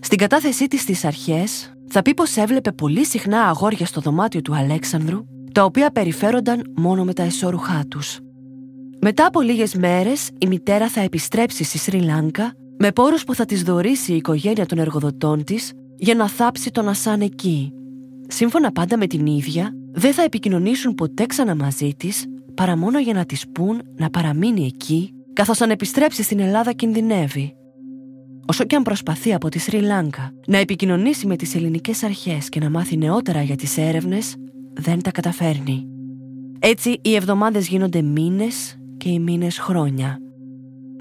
Στην 0.00 0.18
κατάθεσή 0.18 0.66
της 0.66 0.80
στις 0.80 1.04
αρχές 1.04 1.72
θα 1.94 2.02
πει 2.02 2.14
πως 2.14 2.36
έβλεπε 2.36 2.72
πολύ 2.72 3.04
συχνά 3.04 3.42
αγόρια 3.42 3.86
στο 3.86 4.00
δωμάτιο 4.00 4.42
του 4.42 4.54
Αλέξανδρου 4.54 5.24
τα 5.52 5.64
οποία 5.64 5.90
περιφέρονταν 5.90 6.72
μόνο 6.76 7.04
με 7.04 7.12
τα 7.12 7.22
εσώρουχά 7.22 7.84
τους. 7.88 8.18
Μετά 9.00 9.26
από 9.26 9.40
λίγες 9.40 9.74
μέρες 9.74 10.30
η 10.38 10.46
μητέρα 10.46 10.88
θα 10.88 11.00
επιστρέψει 11.00 11.64
στη 11.64 11.78
Σρι 11.78 12.00
Λάνκα 12.00 12.52
με 12.78 12.92
πόρους 12.92 13.24
που 13.24 13.34
θα 13.34 13.44
της 13.44 13.62
δωρήσει 13.62 14.12
η 14.12 14.16
οικογένεια 14.16 14.66
των 14.66 14.78
εργοδοτών 14.78 15.44
της 15.44 15.72
για 15.96 16.14
να 16.14 16.28
θάψει 16.28 16.70
τον 16.70 16.88
Ασάν 16.88 17.20
εκεί. 17.20 17.72
Σύμφωνα 18.26 18.72
πάντα 18.72 18.96
με 18.96 19.06
την 19.06 19.26
ίδια, 19.26 19.70
δεν 19.92 20.12
θα 20.12 20.22
επικοινωνήσουν 20.22 20.94
ποτέ 20.94 21.26
ξανά 21.26 21.54
μαζί 21.54 21.94
της 21.96 22.26
παρά 22.54 22.76
μόνο 22.76 22.98
για 22.98 23.12
να 23.12 23.24
της 23.24 23.44
πούν 23.52 23.82
να 23.96 24.10
παραμείνει 24.10 24.66
εκεί 24.66 25.14
καθώς 25.32 25.60
αν 25.60 25.70
επιστρέψει 25.70 26.22
στην 26.22 26.40
Ελλάδα 26.40 26.72
κινδυνεύει. 26.72 27.54
Όσο 28.46 28.64
και 28.64 28.76
αν 28.76 28.82
προσπαθεί 28.82 29.34
από 29.34 29.48
τη 29.48 29.58
Σρι 29.58 29.80
Λάνκα 29.80 30.32
να 30.46 30.58
επικοινωνήσει 30.58 31.26
με 31.26 31.36
τις 31.36 31.54
ελληνικές 31.54 32.02
αρχές 32.02 32.48
και 32.48 32.60
να 32.60 32.70
μάθει 32.70 32.96
νεότερα 32.96 33.42
για 33.42 33.56
τις 33.56 33.78
έρευνες, 33.78 34.34
δεν 34.72 35.02
τα 35.02 35.10
καταφέρνει. 35.10 35.86
Έτσι, 36.58 37.00
οι 37.02 37.14
εβδομάδες 37.14 37.68
γίνονται 37.68 38.02
μήνες 38.02 38.76
και 38.96 39.08
οι 39.08 39.18
μήνες 39.18 39.58
χρόνια. 39.58 40.18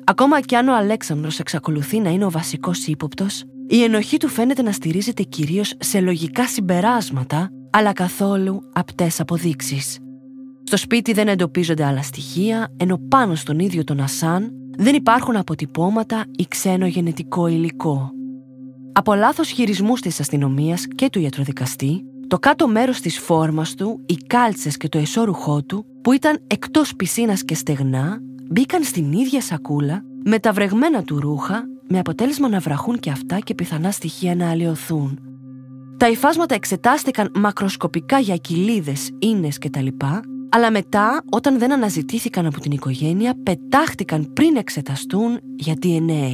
Ακόμα 0.03 0.41
κι 0.41 0.55
αν 0.55 0.67
ο 0.67 0.75
Αλέξανδρος 0.75 1.39
εξακολουθεί 1.39 1.99
να 1.99 2.09
είναι 2.09 2.25
ο 2.25 2.29
βασικός 2.29 2.87
ύποπτος, 2.87 3.43
η 3.67 3.83
ενοχή 3.83 4.17
του 4.17 4.27
φαίνεται 4.27 4.61
να 4.61 4.71
στηρίζεται 4.71 5.23
κυρίως 5.23 5.73
σε 5.79 5.99
λογικά 5.99 6.47
συμπεράσματα, 6.47 7.49
αλλά 7.69 7.93
καθόλου 7.93 8.61
απτές 8.73 9.19
αποδείξεις. 9.19 9.97
Στο 10.63 10.77
σπίτι 10.77 11.13
δεν 11.13 11.27
εντοπίζονται 11.27 11.85
άλλα 11.85 12.01
στοιχεία, 12.01 12.73
ενώ 12.77 12.97
πάνω 12.97 13.35
στον 13.35 13.59
ίδιο 13.59 13.83
τον 13.83 13.99
Ασάν 13.99 14.51
δεν 14.77 14.95
υπάρχουν 14.95 15.35
αποτυπώματα 15.35 16.25
ή 16.35 16.45
ξένο 16.47 16.85
γενετικό 16.85 17.47
υλικό. 17.47 18.11
Από 18.93 19.13
λάθος 19.13 19.49
χειρισμούς 19.49 20.01
της 20.01 20.19
αστυνομίας 20.19 20.87
και 20.95 21.09
του 21.09 21.19
ιατροδικαστή, 21.19 22.03
το 22.27 22.39
κάτω 22.39 22.67
μέρος 22.67 22.99
της 22.99 23.19
φόρμας 23.19 23.75
του, 23.75 24.01
οι 24.05 24.17
κάλτσες 24.27 24.77
και 24.77 24.89
το 24.89 24.97
εσώρουχό 24.97 25.63
του, 25.63 25.85
που 26.01 26.11
ήταν 26.11 26.39
εκτός 26.47 26.95
πισίνας 26.95 27.43
και 27.43 27.55
στεγνά, 27.55 28.19
μπήκαν 28.49 28.83
στην 28.83 29.11
ίδια 29.11 29.41
σακούλα 29.41 30.03
με 30.23 30.39
τα 30.39 30.51
βρεγμένα 30.51 31.03
του 31.03 31.19
ρούχα, 31.19 31.63
με 31.87 31.99
αποτέλεσμα 31.99 32.49
να 32.49 32.59
βραχούν 32.59 32.99
και 32.99 33.09
αυτά 33.09 33.39
και 33.39 33.55
πιθανά 33.55 33.91
στοιχεία 33.91 34.35
να 34.35 34.49
αλλοιωθούν. 34.49 35.19
Τα 35.97 36.09
υφάσματα 36.09 36.55
εξετάστηκαν 36.55 37.31
μακροσκοπικά 37.35 38.19
για 38.19 38.35
κοιλίδες, 38.35 39.09
ίνες 39.19 39.57
κτλ, 39.57 39.87
αλλά 40.53 40.71
μετά, 40.71 41.23
όταν 41.29 41.59
δεν 41.59 41.71
αναζητήθηκαν 41.71 42.45
από 42.45 42.59
την 42.59 42.71
οικογένεια, 42.71 43.33
πετάχτηκαν 43.43 44.33
πριν 44.33 44.55
εξεταστούν 44.55 45.39
για 45.55 45.73
DNA. 45.83 46.29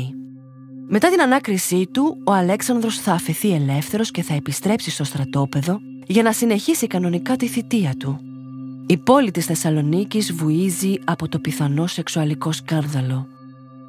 Μετά 0.88 1.10
την 1.10 1.22
ανάκρισή 1.22 1.88
του, 1.92 2.18
ο 2.26 2.32
Αλέξανδρος 2.32 3.00
θα 3.00 3.12
αφαιθεί 3.14 3.54
ελεύθερος 3.54 4.12
και 4.12 4.22
θα 4.22 4.34
επιστρέψει 4.34 4.92
στο 4.92 5.04
στρατόπεδο 5.04 5.80
για 6.08 6.24
να 6.24 6.32
συνεχίσει 6.32 6.88
κανονικά 6.88 7.36
τη 7.36 7.48
θητεία 7.48 7.94
του. 8.00 8.20
Η 8.86 8.98
πόλη 8.98 9.32
της 9.32 9.46
Θεσσαλονίκης 9.46 10.34
βουίζει 10.34 10.94
από 11.06 11.28
το 11.30 11.40
πιθανό 11.40 11.88
σεξουαλικό 11.88 12.52
σκάνδαλο. 12.52 13.28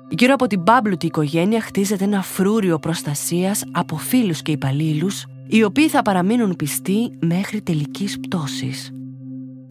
Γύρω 0.09 0.35
από 0.35 0.47
την 0.47 0.63
πάμπλουτη 0.63 1.07
οικογένεια 1.07 1.61
χτίζεται 1.61 2.05
ένα 2.05 2.23
φρούριο 2.23 2.79
προστασίας 2.79 3.65
από 3.73 3.97
φίλους 3.97 4.43
και 4.43 4.53
υπαλλήλους, 4.53 5.27
οι 5.47 5.63
οποίοι 5.63 5.89
θα 5.89 6.03
παραμείνουν 6.03 6.57
πιστοί 6.57 7.11
μέχρι 7.21 7.61
τελικής 7.61 8.21
πτώσης. 8.21 8.93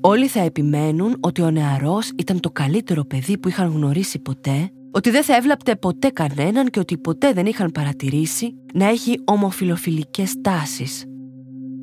Όλοι 0.01 0.27
θα 0.27 0.39
επιμένουν 0.39 1.17
ότι 1.19 1.41
ο 1.41 1.51
νεαρός 1.51 2.11
ήταν 2.17 2.39
το 2.39 2.51
καλύτερο 2.51 3.03
παιδί 3.03 3.37
που 3.37 3.47
είχαν 3.47 3.71
γνωρίσει 3.71 4.19
ποτέ 4.19 4.71
ότι 4.91 5.09
δεν 5.09 5.23
θα 5.23 5.35
έβλαπτε 5.35 5.75
ποτέ 5.75 6.09
κανέναν 6.09 6.69
και 6.69 6.79
ότι 6.79 6.97
ποτέ 6.97 7.33
δεν 7.33 7.45
είχαν 7.45 7.71
παρατηρήσει 7.71 8.55
να 8.73 8.89
έχει 8.89 9.21
ομοφιλοφιλικές 9.25 10.41
τάσεις. 10.41 11.05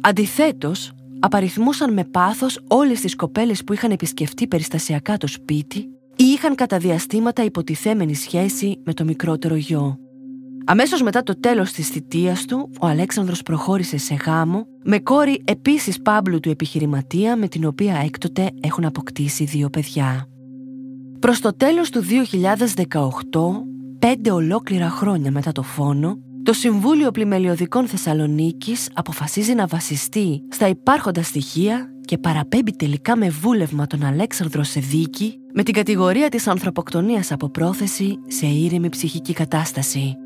Αντιθέτως, 0.01 0.93
απαριθμούσαν 1.21 1.93
με 1.93 2.05
πάθος 2.05 2.61
όλες 2.69 3.01
τις 3.01 3.17
κοπέλες 3.17 3.65
που 3.65 3.73
είχαν 3.73 3.91
επισκεφτεί 3.91 4.47
περιστασιακά 4.47 5.17
το 5.17 5.27
σπίτι 5.27 5.79
ή 6.17 6.25
είχαν 6.25 6.55
κατά 6.55 6.79
διαστήματα 6.79 7.45
υποτιθέμενη 7.45 8.15
σχέση 8.15 8.81
με 8.85 8.95
το 8.95 9.05
μικρότερο 9.05 9.55
γιο. 9.55 9.99
Αμέσως 10.67 11.03
μετά 11.03 11.23
το 11.23 11.41
τέλος 11.41 11.73
της 11.73 11.89
θητείας 11.89 12.45
του, 12.45 12.71
ο 12.81 12.87
Αλέξανδρος 12.87 13.43
προχώρησε 13.43 13.97
σε 13.97 14.15
γάμο 14.15 14.67
με 14.85 14.99
κόρη 14.99 15.43
επίσης 15.45 16.03
Πάμπλου 16.03 16.41
του 16.41 16.51
επιχειρηματία 16.51 17.37
με 17.37 17.49
την 17.49 17.65
οποία 17.65 17.97
έκτοτε 18.05 18.51
έχουν 18.61 18.85
αποκτήσει 18.85 19.45
δύο 19.45 19.71
παιδιά. 19.71 20.29
Προς 21.19 21.41
το 21.41 21.57
τέλος 21.57 21.91
του 21.91 22.03
2018, 22.03 22.87
πέντε 23.99 24.31
ολόκληρα 24.31 24.89
χρόνια 24.89 25.31
μετά 25.31 25.53
το 25.53 25.63
φόνο, 25.63 26.19
το 26.43 26.53
Συμβούλιο 26.53 27.11
Πλημελιωδικών 27.11 27.87
Θεσσαλονίκης 27.87 28.89
αποφασίζει 28.95 29.55
να 29.55 29.67
βασιστεί 29.67 30.43
στα 30.51 30.69
υπάρχοντα 30.69 31.23
στοιχεία 31.23 31.89
και 32.05 32.19
παραπέμπει 32.19 32.77
τελικά 32.77 33.17
με 33.17 33.31
βούλευμα 33.31 33.87
τον 33.87 34.05
Αλέξανδρο 34.05 34.63
σε 34.63 34.81
δίκη 34.81 35.39
με 35.55 35.63
την 35.63 35.75
κατηγορία 35.75 36.29
της 36.29 36.47
ανθρωποκτονίας 36.47 37.33
από 37.33 37.49
πρόθεση 37.49 38.19
σε 38.27 38.47
ήρεμη 38.47 38.89
ψυχική 38.89 39.33
κατάσταση. 39.33 40.17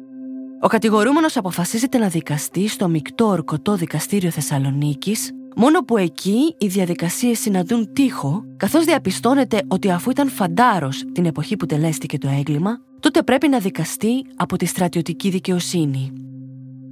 Ο 0.61 0.69
κατηγορούμενος 0.69 1.37
αποφασίζεται 1.37 1.99
να 1.99 2.09
δικαστεί 2.09 2.69
στο 2.69 2.89
μεικτό 2.89 3.27
ορκωτό 3.27 3.75
δικαστήριο 3.75 4.31
Θεσσαλονίκης 4.31 5.33
Μόνο 5.61 5.85
που 5.85 5.97
εκεί 5.97 6.55
οι 6.59 6.67
διαδικασίες 6.67 7.39
συναντούν 7.39 7.93
τείχο, 7.93 8.45
καθώς 8.57 8.85
διαπιστώνεται 8.85 9.63
ότι 9.69 9.91
αφού 9.91 10.11
ήταν 10.11 10.29
φαντάρος 10.29 11.05
την 11.13 11.27
εποχή 11.27 11.57
που 11.57 11.67
τελέστηκε 11.67 12.19
το 12.19 12.29
έγκλημα, 12.29 12.81
τότε 13.01 13.23
πρέπει 13.23 13.49
να 13.49 13.59
δικαστεί 13.59 14.25
από 14.37 14.57
τη 14.57 14.67
στρατιωτική 14.67 15.31
δικαιοσύνη. 15.31 16.13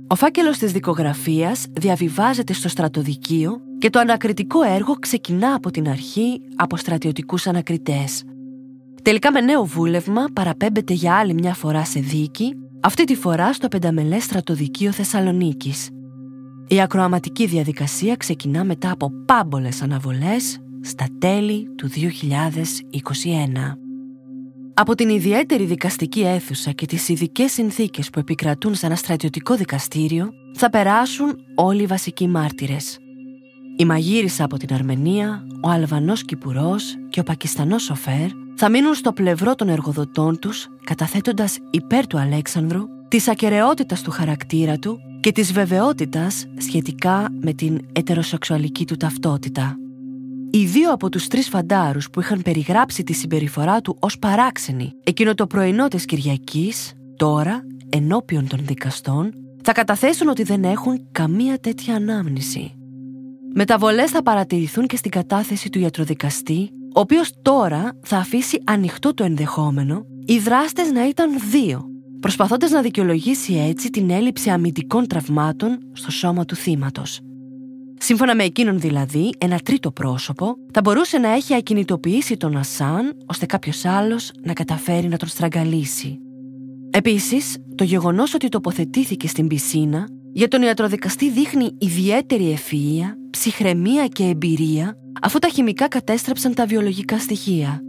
Ο 0.06 0.14
φάκελος 0.14 0.58
της 0.58 0.72
δικογραφίας 0.72 1.66
διαβιβάζεται 1.72 2.52
στο 2.52 2.68
στρατοδικείο 2.68 3.60
και 3.78 3.90
το 3.90 3.98
ανακριτικό 3.98 4.62
έργο 4.62 4.94
ξεκινά 4.94 5.54
από 5.54 5.70
την 5.70 5.88
αρχή 5.88 6.40
από 6.56 6.76
στρατιωτικούς 6.76 7.46
ανακριτές. 7.46 8.22
Τελικά 9.02 9.32
με 9.32 9.40
νέο 9.40 9.64
βούλευμα 9.64 10.24
παραπέμπεται 10.32 10.92
για 10.92 11.14
άλλη 11.14 11.34
μια 11.34 11.54
φορά 11.54 11.84
σε 11.84 12.00
δίκη, 12.00 12.56
αυτή 12.86 13.04
τη 13.04 13.14
φορά 13.14 13.52
στο 13.52 13.68
πενταμελές 13.68 14.24
στρατοδικείο 14.24 14.92
Θεσσαλονίκης. 14.92 15.90
Η 16.68 16.80
ακροαματική 16.80 17.46
διαδικασία 17.46 18.16
ξεκινά 18.16 18.64
μετά 18.64 18.90
από 18.90 19.10
πάμπολες 19.26 19.82
αναβολές 19.82 20.58
στα 20.80 21.06
τέλη 21.18 21.68
του 21.76 21.88
2021. 21.88 23.78
Από 24.74 24.94
την 24.94 25.08
ιδιαίτερη 25.08 25.64
δικαστική 25.64 26.20
αίθουσα 26.20 26.70
και 26.70 26.86
τις 26.86 27.08
ειδικές 27.08 27.52
συνθήκες 27.52 28.10
που 28.10 28.18
επικρατούν 28.18 28.74
σε 28.74 28.86
ένα 28.86 28.94
στρατιωτικό 28.96 29.54
δικαστήριο 29.54 30.30
θα 30.54 30.70
περάσουν 30.70 31.38
όλοι 31.54 31.82
οι 31.82 31.86
βασικοί 31.86 32.28
μάρτυρες. 32.28 32.98
Η 33.76 33.84
μαγείρισα 33.84 34.44
από 34.44 34.56
την 34.56 34.74
Αρμενία, 34.74 35.46
ο 35.62 35.68
Αλβανός 35.68 36.24
Κυπουρός 36.24 36.94
και 37.08 37.20
ο 37.20 37.22
Πακιστανός 37.22 37.82
Σοφέρ 37.82 38.45
θα 38.58 38.68
μείνουν 38.68 38.94
στο 38.94 39.12
πλευρό 39.12 39.54
των 39.54 39.68
εργοδοτών 39.68 40.38
τους 40.38 40.68
καταθέτοντας 40.84 41.58
υπέρ 41.70 42.06
του 42.06 42.18
Αλέξανδρου 42.18 42.82
της 43.08 43.28
ακαιρεότητας 43.28 44.02
του 44.02 44.10
χαρακτήρα 44.10 44.78
του 44.78 44.98
και 45.20 45.32
της 45.32 45.52
βεβαιότητας 45.52 46.46
σχετικά 46.58 47.28
με 47.40 47.52
την 47.52 47.80
ετεροσεξουαλική 47.92 48.84
του 48.86 48.96
ταυτότητα. 48.96 49.76
οι 50.50 50.64
δύο 50.64 50.92
από 50.92 51.08
τους 51.08 51.26
τρεις 51.26 51.48
φαντάρους 51.48 52.10
που 52.10 52.20
είχαν 52.20 52.42
περιγράψει 52.42 53.02
τη 53.02 53.12
συμπεριφορά 53.12 53.80
του 53.80 53.96
ως 54.00 54.18
παράξενη 54.18 54.92
εκείνο 55.04 55.34
το 55.34 55.46
πρωινό 55.46 55.88
της 55.88 56.04
Κυριακής, 56.04 56.92
τώρα, 57.16 57.66
ενώπιον 57.88 58.48
των 58.48 58.60
δικαστών, 58.62 59.32
θα 59.62 59.72
καταθέσουν 59.72 60.28
ότι 60.28 60.42
δεν 60.42 60.64
έχουν 60.64 61.08
καμία 61.12 61.58
τέτοια 61.58 61.94
ανάμνηση. 61.94 62.74
Μεταβολές 63.54 64.10
θα 64.10 64.22
παρατηρηθούν 64.22 64.86
και 64.86 64.96
στην 64.96 65.10
κατάθεση 65.10 65.70
του 65.70 65.78
ιατροδικαστή, 65.78 66.70
ο 66.96 67.00
οποίος 67.00 67.32
τώρα 67.42 67.98
θα 68.02 68.16
αφήσει 68.16 68.62
ανοιχτό 68.64 69.14
το 69.14 69.24
ενδεχόμενο 69.24 70.06
οι 70.24 70.38
δράστες 70.38 70.90
να 70.90 71.08
ήταν 71.08 71.30
δύο, 71.50 71.84
προσπαθώντας 72.20 72.70
να 72.70 72.80
δικαιολογήσει 72.82 73.54
έτσι 73.54 73.90
την 73.90 74.10
έλλειψη 74.10 74.50
αμυντικών 74.50 75.06
τραυμάτων 75.06 75.78
στο 75.92 76.10
σώμα 76.10 76.44
του 76.44 76.54
θύματος. 76.54 77.20
Σύμφωνα 77.98 78.34
με 78.34 78.44
εκείνον 78.44 78.80
δηλαδή, 78.80 79.30
ένα 79.38 79.58
τρίτο 79.58 79.90
πρόσωπο 79.90 80.54
θα 80.72 80.80
μπορούσε 80.80 81.18
να 81.18 81.28
έχει 81.28 81.54
ακινητοποιήσει 81.54 82.36
τον 82.36 82.56
Ασάν 82.56 83.16
ώστε 83.26 83.46
κάποιος 83.46 83.84
άλλος 83.84 84.30
να 84.42 84.52
καταφέρει 84.52 85.08
να 85.08 85.16
τον 85.16 85.28
στραγγαλίσει. 85.28 86.18
Επίσης, 86.96 87.56
το 87.74 87.84
γεγονός 87.84 88.34
ότι 88.34 88.48
τοποθετήθηκε 88.48 89.28
στην 89.28 89.46
πισίνα 89.46 90.08
για 90.32 90.48
τον 90.48 90.62
ιατροδικαστή 90.62 91.30
δείχνει 91.30 91.70
ιδιαίτερη 91.78 92.58
ευφυΐα, 92.58 93.06
ψυχραιμία 93.30 94.06
και 94.06 94.24
εμπειρία 94.24 94.96
αφού 95.22 95.38
τα 95.38 95.48
χημικά 95.48 95.88
κατέστρεψαν 95.88 96.54
τα 96.54 96.66
βιολογικά 96.66 97.18
στοιχεία. 97.18 97.80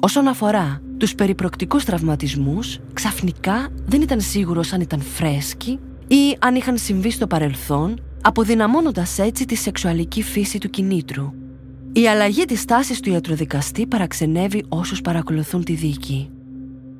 Όσον 0.00 0.28
αφορά 0.28 0.82
τους 0.96 1.14
περιπροκτικούς 1.14 1.84
τραυματισμούς, 1.84 2.78
ξαφνικά 2.92 3.68
δεν 3.86 4.02
ήταν 4.02 4.20
σίγουρος 4.20 4.72
αν 4.72 4.80
ήταν 4.80 5.00
φρέσκοι 5.00 5.78
ή 6.06 6.36
αν 6.38 6.54
είχαν 6.54 6.78
συμβεί 6.78 7.10
στο 7.10 7.26
παρελθόν 7.26 8.00
αποδυναμώνοντας 8.22 9.18
έτσι 9.18 9.44
τη 9.44 9.54
σεξουαλική 9.54 10.22
φύση 10.22 10.58
του 10.58 10.70
κινήτρου. 10.70 11.32
Η 11.92 12.08
αλλαγή 12.08 12.44
της 12.44 12.60
στάσης 12.60 13.00
του 13.00 13.10
ιατροδικαστή 13.10 13.86
παραξενεύει 13.86 14.64
όσους 14.68 15.00
παρακολουθούν 15.00 15.64
τη 15.64 15.72
δίκη. 15.72 16.30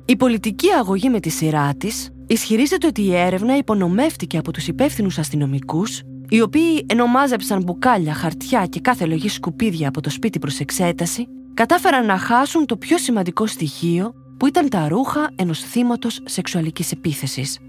Η 0.09 0.15
πολιτική 0.15 0.69
αγωγή 0.69 1.09
με 1.09 1.19
τη 1.19 1.29
σειρά 1.29 1.73
της 1.75 2.09
ισχυρίζεται 2.27 2.87
ότι 2.87 3.01
η 3.01 3.15
έρευνα 3.15 3.57
υπονομεύτηκε 3.57 4.37
από 4.37 4.51
τους 4.51 4.67
υπεύθυνους 4.67 5.17
αστυνομικούς 5.17 6.01
οι 6.29 6.41
οποίοι 6.41 6.85
ενώ 6.87 7.05
μάζεψαν 7.07 7.63
μπουκάλια, 7.63 8.13
χαρτιά 8.13 8.65
και 8.65 8.79
κάθε 8.79 9.05
λογή 9.05 9.29
σκουπίδια 9.29 9.87
από 9.87 10.01
το 10.01 10.09
σπίτι 10.09 10.39
προς 10.39 10.59
εξέταση, 10.59 11.27
κατάφεραν 11.53 12.05
να 12.05 12.17
χάσουν 12.17 12.65
το 12.65 12.77
πιο 12.77 12.97
σημαντικό 12.97 13.47
στοιχείο 13.47 14.13
που 14.37 14.47
ήταν 14.47 14.69
τα 14.69 14.87
ρούχα 14.87 15.29
ενός 15.35 15.59
θύματος 15.59 16.21
σεξουαλικής 16.25 16.91
επίθεσης. 16.91 17.59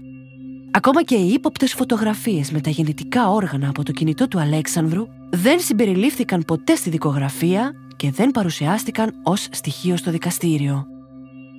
Ακόμα 0.71 1.03
και 1.03 1.15
οι 1.15 1.31
ύποπτες 1.33 1.73
φωτογραφίες 1.73 2.51
με 2.51 2.61
τα 2.61 2.69
γεννητικά 2.69 3.29
όργανα 3.29 3.69
από 3.69 3.83
το 3.83 3.91
κινητό 3.91 4.27
του 4.27 4.39
Αλέξανδρου 4.39 5.05
δεν 5.29 5.59
συμπεριλήφθηκαν 5.59 6.43
ποτέ 6.47 6.75
στη 6.75 6.89
δικογραφία 6.89 7.71
και 7.95 8.11
δεν 8.11 8.31
παρουσιάστηκαν 8.31 9.13
ως 9.23 9.47
στοιχείο 9.51 9.97
στο 9.97 10.11
δικαστήριο. 10.11 10.85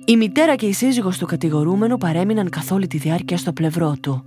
Η 0.05 0.17
μητέρα 0.17 0.55
και 0.55 0.65
η 0.65 0.73
σύζυγος 0.73 1.17
του 1.17 1.25
κατηγορούμενου 1.25 1.97
παρέμειναν 1.97 2.49
καθ' 2.49 2.71
όλη 2.71 2.87
τη 2.87 2.97
διάρκεια 2.97 3.37
στο 3.37 3.53
πλευρό 3.53 3.95
του. 4.01 4.23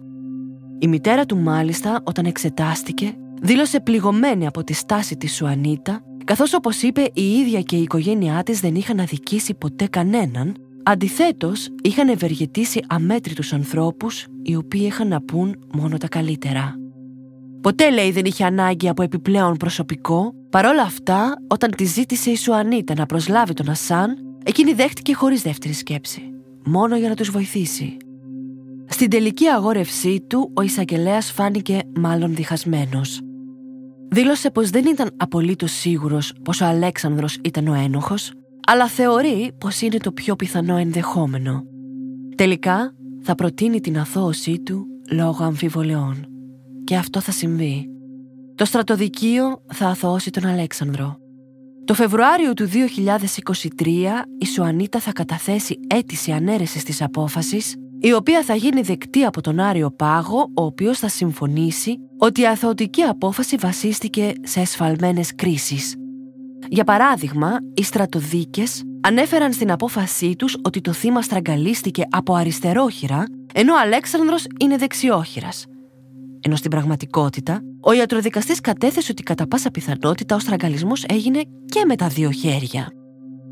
Η 0.79 0.87
μητέρα 0.89 1.27
του 1.27 1.37
μάλιστα 1.37 2.01
όταν 2.05 2.25
εξετάστηκε 2.25 3.15
δήλωσε 3.43 3.81
πληγωμένη 3.81 4.47
από 4.47 4.65
τη 4.65 4.73
στάση 4.73 5.17
της 5.17 5.35
Σουανίτα 5.35 6.03
καθώς 6.25 6.55
όπως 6.55 6.83
είπε 6.83 7.11
η 7.13 7.31
ίδια 7.31 7.61
και 7.61 7.77
η 7.77 7.83
οικογένειά 7.83 8.43
της 8.43 8.61
δεν 8.61 8.75
είχαν 8.75 9.01
αδικήσει 9.01 9.55
ποτέ 9.55 9.87
κανέναν 9.87 10.57
Αντιθέτως, 10.89 11.69
είχαν 11.83 12.09
ευεργετήσει 12.09 12.81
αμέτρητους 12.89 13.53
ανθρώπους 13.53 14.27
οι 14.43 14.57
οποίοι 14.57 14.83
είχαν 14.85 15.09
να 15.09 15.23
πούν 15.23 15.59
μόνο 15.73 15.97
τα 15.97 16.09
καλύτερα. 16.09 16.75
Ποτέ 17.61 17.91
λέει 17.91 18.11
δεν 18.11 18.25
είχε 18.25 18.45
ανάγκη 18.45 18.89
από 18.89 19.03
επιπλέον 19.03 19.57
προσωπικό, 19.57 20.35
παρόλα 20.51 20.83
αυτά 20.83 21.35
όταν 21.49 21.71
τη 21.71 21.85
ζήτησε 21.85 22.31
η 22.31 22.37
Σουανίτα 22.37 22.95
να 22.95 23.07
προσλάβει 23.07 23.53
τον 23.53 23.71
Ασάν, 23.71 24.17
εκείνη 24.47 24.73
δέχτηκε 24.73 25.15
χωρίς 25.15 25.43
δεύτερη 25.43 25.75
σκέψη, 25.75 26.23
μόνο 26.65 26.97
για 26.97 27.09
να 27.09 27.15
τους 27.15 27.31
βοηθήσει. 27.31 27.97
Στην 28.89 29.11
τελική 29.11 29.47
αγόρευσή 29.47 30.21
του, 30.27 30.51
ο 30.55 30.61
εισαγγελέας 30.61 31.31
φάνηκε 31.31 31.81
μάλλον 31.97 32.35
διχασμένος. 32.35 33.21
Δήλωσε 34.09 34.51
πως 34.51 34.71
δεν 34.71 34.87
ήταν 34.87 35.11
απολύτως 35.17 35.73
σίγουρος 35.73 36.33
πως 36.43 36.61
ο 36.61 36.65
Αλέξανδρος 36.65 37.39
ήταν 37.45 37.69
ο 37.69 37.75
ένοχος, 37.75 38.33
αλλά 38.67 38.89
θεωρεί 38.89 39.53
πως 39.59 39.81
είναι 39.81 39.97
το 39.97 40.13
πιο 40.13 40.37
πιθανό 40.37 40.77
ενδεχόμενο. 40.77 41.63
Τελικά 42.35 42.95
θα 43.23 43.35
προτείνει 43.35 43.81
την 43.81 43.99
αθώωσή 43.99 44.59
του 44.59 44.87
λόγω 45.11 45.45
αμφιβολιών. 45.45 46.27
Και 46.85 46.97
αυτό 46.97 47.21
θα 47.21 47.33
συμβεί. 47.33 47.91
Το 48.55 48.65
στρατοδικείο 48.65 49.63
θα 49.67 49.87
αθωώσει 49.89 50.31
τον 50.31 50.47
Αλέξανδρο. 50.47 51.19
Το 51.87 51.95
Φεβρουάριο 51.95 52.53
του 52.53 52.69
2023 53.79 53.87
η 54.39 54.47
Σουανίτα 54.47 55.01
θα 55.01 55.13
καταθέσει 55.13 55.81
αίτηση 55.87 56.33
ανέρεσης 56.33 56.85
της 56.85 57.03
απόφασης 57.03 57.75
η 58.01 58.13
οποία 58.13 58.43
θα 58.43 58.55
γίνει 58.55 58.81
δεκτή 58.81 59.25
από 59.25 59.41
τον 59.41 59.61
Άριο 59.61 59.91
Πάγο 59.91 60.51
ο 60.55 60.65
οποίος 60.65 60.99
θα 60.99 61.09
συμφωνήσει 61.09 61.99
ότι 62.19 62.41
η 62.41 62.47
αθωωτική 62.47 63.03
απόφαση 63.03 63.57
βασίστηκε 63.57 64.33
σε 64.43 64.61
εσφαλμένες 64.61 65.35
κρίσεις 65.35 65.97
για 66.69 66.85
παράδειγμα, 66.85 67.59
οι 67.75 67.83
στρατοδίκες 67.83 68.83
ανέφεραν 69.01 69.53
στην 69.53 69.71
απόφασή 69.71 70.37
τους 70.37 70.57
ότι 70.63 70.81
το 70.81 70.93
θύμα 70.93 71.23
στραγγαλίστηκε 71.23 72.03
από 72.11 72.35
αριστερόχειρα, 72.35 73.25
ενώ 73.55 73.75
ο 73.75 73.79
Αλέξανδρος 73.79 74.47
είναι 74.61 74.77
δεξιόχειρας. 74.77 75.67
Ενώ 76.47 76.57
στην 76.57 76.71
πραγματικότητα, 76.71 77.61
ο 77.81 77.93
ιατροδικαστής 77.93 78.61
κατέθεσε 78.61 79.09
ότι 79.11 79.23
κατά 79.23 79.47
πάσα 79.47 79.71
πιθανότητα 79.71 80.35
ο 80.35 80.39
στραγγαλισμός 80.39 81.05
έγινε 81.09 81.41
και 81.65 81.85
με 81.87 81.97
τα 81.97 82.09
δύο 82.09 82.31
χέρια. 82.31 82.89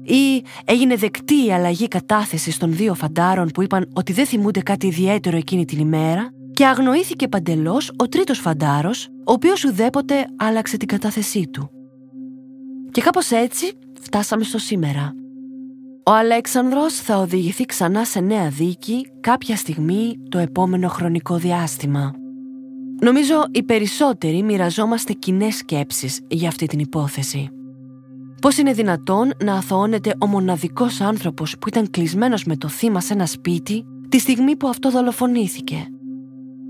Ή 0.02 0.44
έγινε 0.64 0.96
δεκτή 0.96 1.46
η 1.46 1.52
αλλαγή 1.52 1.88
κατάθεσης 1.88 2.58
των 2.58 2.74
δύο 2.74 2.94
φαντάρων 2.94 3.48
που 3.48 3.62
είπαν 3.62 3.88
ότι 3.94 4.12
δεν 4.12 4.26
θυμούνται 4.26 4.60
κάτι 4.60 4.86
ιδιαίτερο 4.86 5.36
εκείνη 5.36 5.64
την 5.64 5.78
ημέρα 5.78 6.30
και 6.52 6.66
αγνοήθηκε 6.66 7.28
παντελώς 7.28 7.92
ο 7.96 8.08
τρίτος 8.08 8.38
φαντάρος, 8.38 9.06
ο 9.06 9.32
οποίος 9.32 9.64
ουδέποτε 9.64 10.26
άλλαξε 10.36 10.76
την 10.76 10.88
κατάθεσή 10.88 11.48
του. 11.48 11.70
Και 12.90 13.00
κάπως 13.00 13.30
έτσι 13.30 13.72
φτάσαμε 14.00 14.44
στο 14.44 14.58
σήμερα. 14.58 15.12
Ο 16.06 16.12
Αλέξανδρος 16.12 16.94
θα 16.94 17.16
οδηγηθεί 17.16 17.64
ξανά 17.64 18.04
σε 18.04 18.20
νέα 18.20 18.48
δίκη 18.48 19.06
κάποια 19.20 19.56
στιγμή 19.56 20.16
το 20.28 20.38
επόμενο 20.38 20.88
χρονικό 20.88 21.36
διάστημα. 21.36 22.14
Νομίζω 23.04 23.44
οι 23.50 23.62
περισσότεροι 23.62 24.42
μοιραζόμαστε 24.42 25.12
κοινέ 25.12 25.50
σκέψεις 25.50 26.20
για 26.28 26.48
αυτή 26.48 26.66
την 26.66 26.78
υπόθεση. 26.78 27.48
Πώς 28.40 28.56
είναι 28.56 28.72
δυνατόν 28.72 29.32
να 29.44 29.54
αθωώνεται 29.54 30.14
ο 30.18 30.26
μοναδικός 30.26 31.00
άνθρωπος 31.00 31.58
που 31.58 31.68
ήταν 31.68 31.90
κλεισμένος 31.90 32.44
με 32.44 32.56
το 32.56 32.68
θύμα 32.68 33.00
σε 33.00 33.12
ένα 33.12 33.26
σπίτι 33.26 33.84
τη 34.08 34.18
στιγμή 34.18 34.56
που 34.56 34.68
αυτό 34.68 34.90
δολοφονήθηκε; 34.90 35.86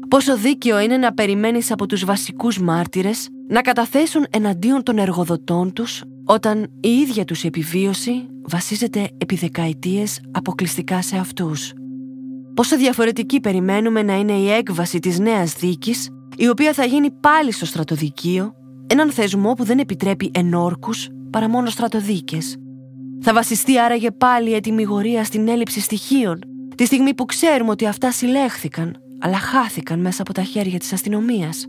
Πόσο 0.08 0.36
δίκαιο 0.36 0.80
είναι 0.80 0.96
να 0.96 1.14
περιμένεις 1.14 1.70
από 1.70 1.86
τους 1.86 2.04
βασικούς 2.04 2.58
μάρτυρες 2.58 3.28
να 3.48 3.60
καταθέσουν 3.60 4.26
εναντίον 4.30 4.82
των 4.82 4.98
εργοδοτών 4.98 5.72
τους 5.72 6.02
όταν 6.24 6.66
η 6.80 6.88
ίδια 6.88 7.24
τους 7.24 7.44
επιβίωση 7.44 8.26
βασίζεται 8.42 9.08
επί 9.18 9.34
δεκαετίες 9.36 10.20
αποκλειστικά 10.30 11.02
σε 11.02 11.16
αυτούς; 11.16 11.72
Πόσο 12.54 12.76
διαφορετική 12.76 13.40
περιμένουμε 13.40 14.02
να 14.02 14.18
είναι 14.18 14.32
η 14.32 14.50
έκβαση 14.50 14.98
της 14.98 15.18
νέας 15.18 15.54
δίκης, 15.54 16.08
η 16.36 16.48
οποία 16.48 16.72
θα 16.72 16.84
γίνει 16.84 17.10
πάλι 17.10 17.52
στο 17.52 17.66
στρατοδικείο, 17.66 18.54
έναν 18.86 19.10
θεσμό 19.10 19.52
που 19.52 19.64
δεν 19.64 19.78
επιτρέπει 19.78 20.30
ενόρκους 20.34 21.08
παρά 21.30 21.48
μόνο 21.48 21.70
στρατοδίκες. 21.70 22.56
Θα 23.20 23.32
βασιστεί 23.32 23.78
άραγε 23.78 24.10
πάλι 24.10 24.50
η 24.50 24.54
ετοιμιγορία 24.54 25.24
στην 25.24 25.48
έλλειψη 25.48 25.80
στοιχείων, 25.80 26.38
τη 26.74 26.84
στιγμή 26.84 27.14
που 27.14 27.24
ξέρουμε 27.24 27.70
ότι 27.70 27.86
αυτά 27.86 28.10
συλλέχθηκαν, 28.10 28.96
αλλά 29.20 29.36
χάθηκαν 29.36 30.00
μέσα 30.00 30.22
από 30.22 30.32
τα 30.32 30.42
χέρια 30.42 30.78
της 30.78 30.92
αστυνομίας. 30.92 31.66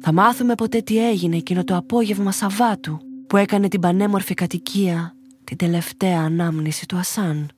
Θα 0.00 0.12
μάθουμε 0.12 0.54
ποτέ 0.54 0.80
τι 0.80 1.08
έγινε 1.08 1.36
εκείνο 1.36 1.64
το 1.64 1.76
απόγευμα 1.76 2.32
Σαββάτου, 2.32 2.98
που 3.26 3.36
έκανε 3.36 3.68
την 3.68 3.80
πανέμορφη 3.80 4.34
κατοικία 4.34 5.14
την 5.44 5.56
τελευταία 5.56 6.20
ανάμνηση 6.20 6.86
του 6.86 6.96
Ασάν. 6.96 7.50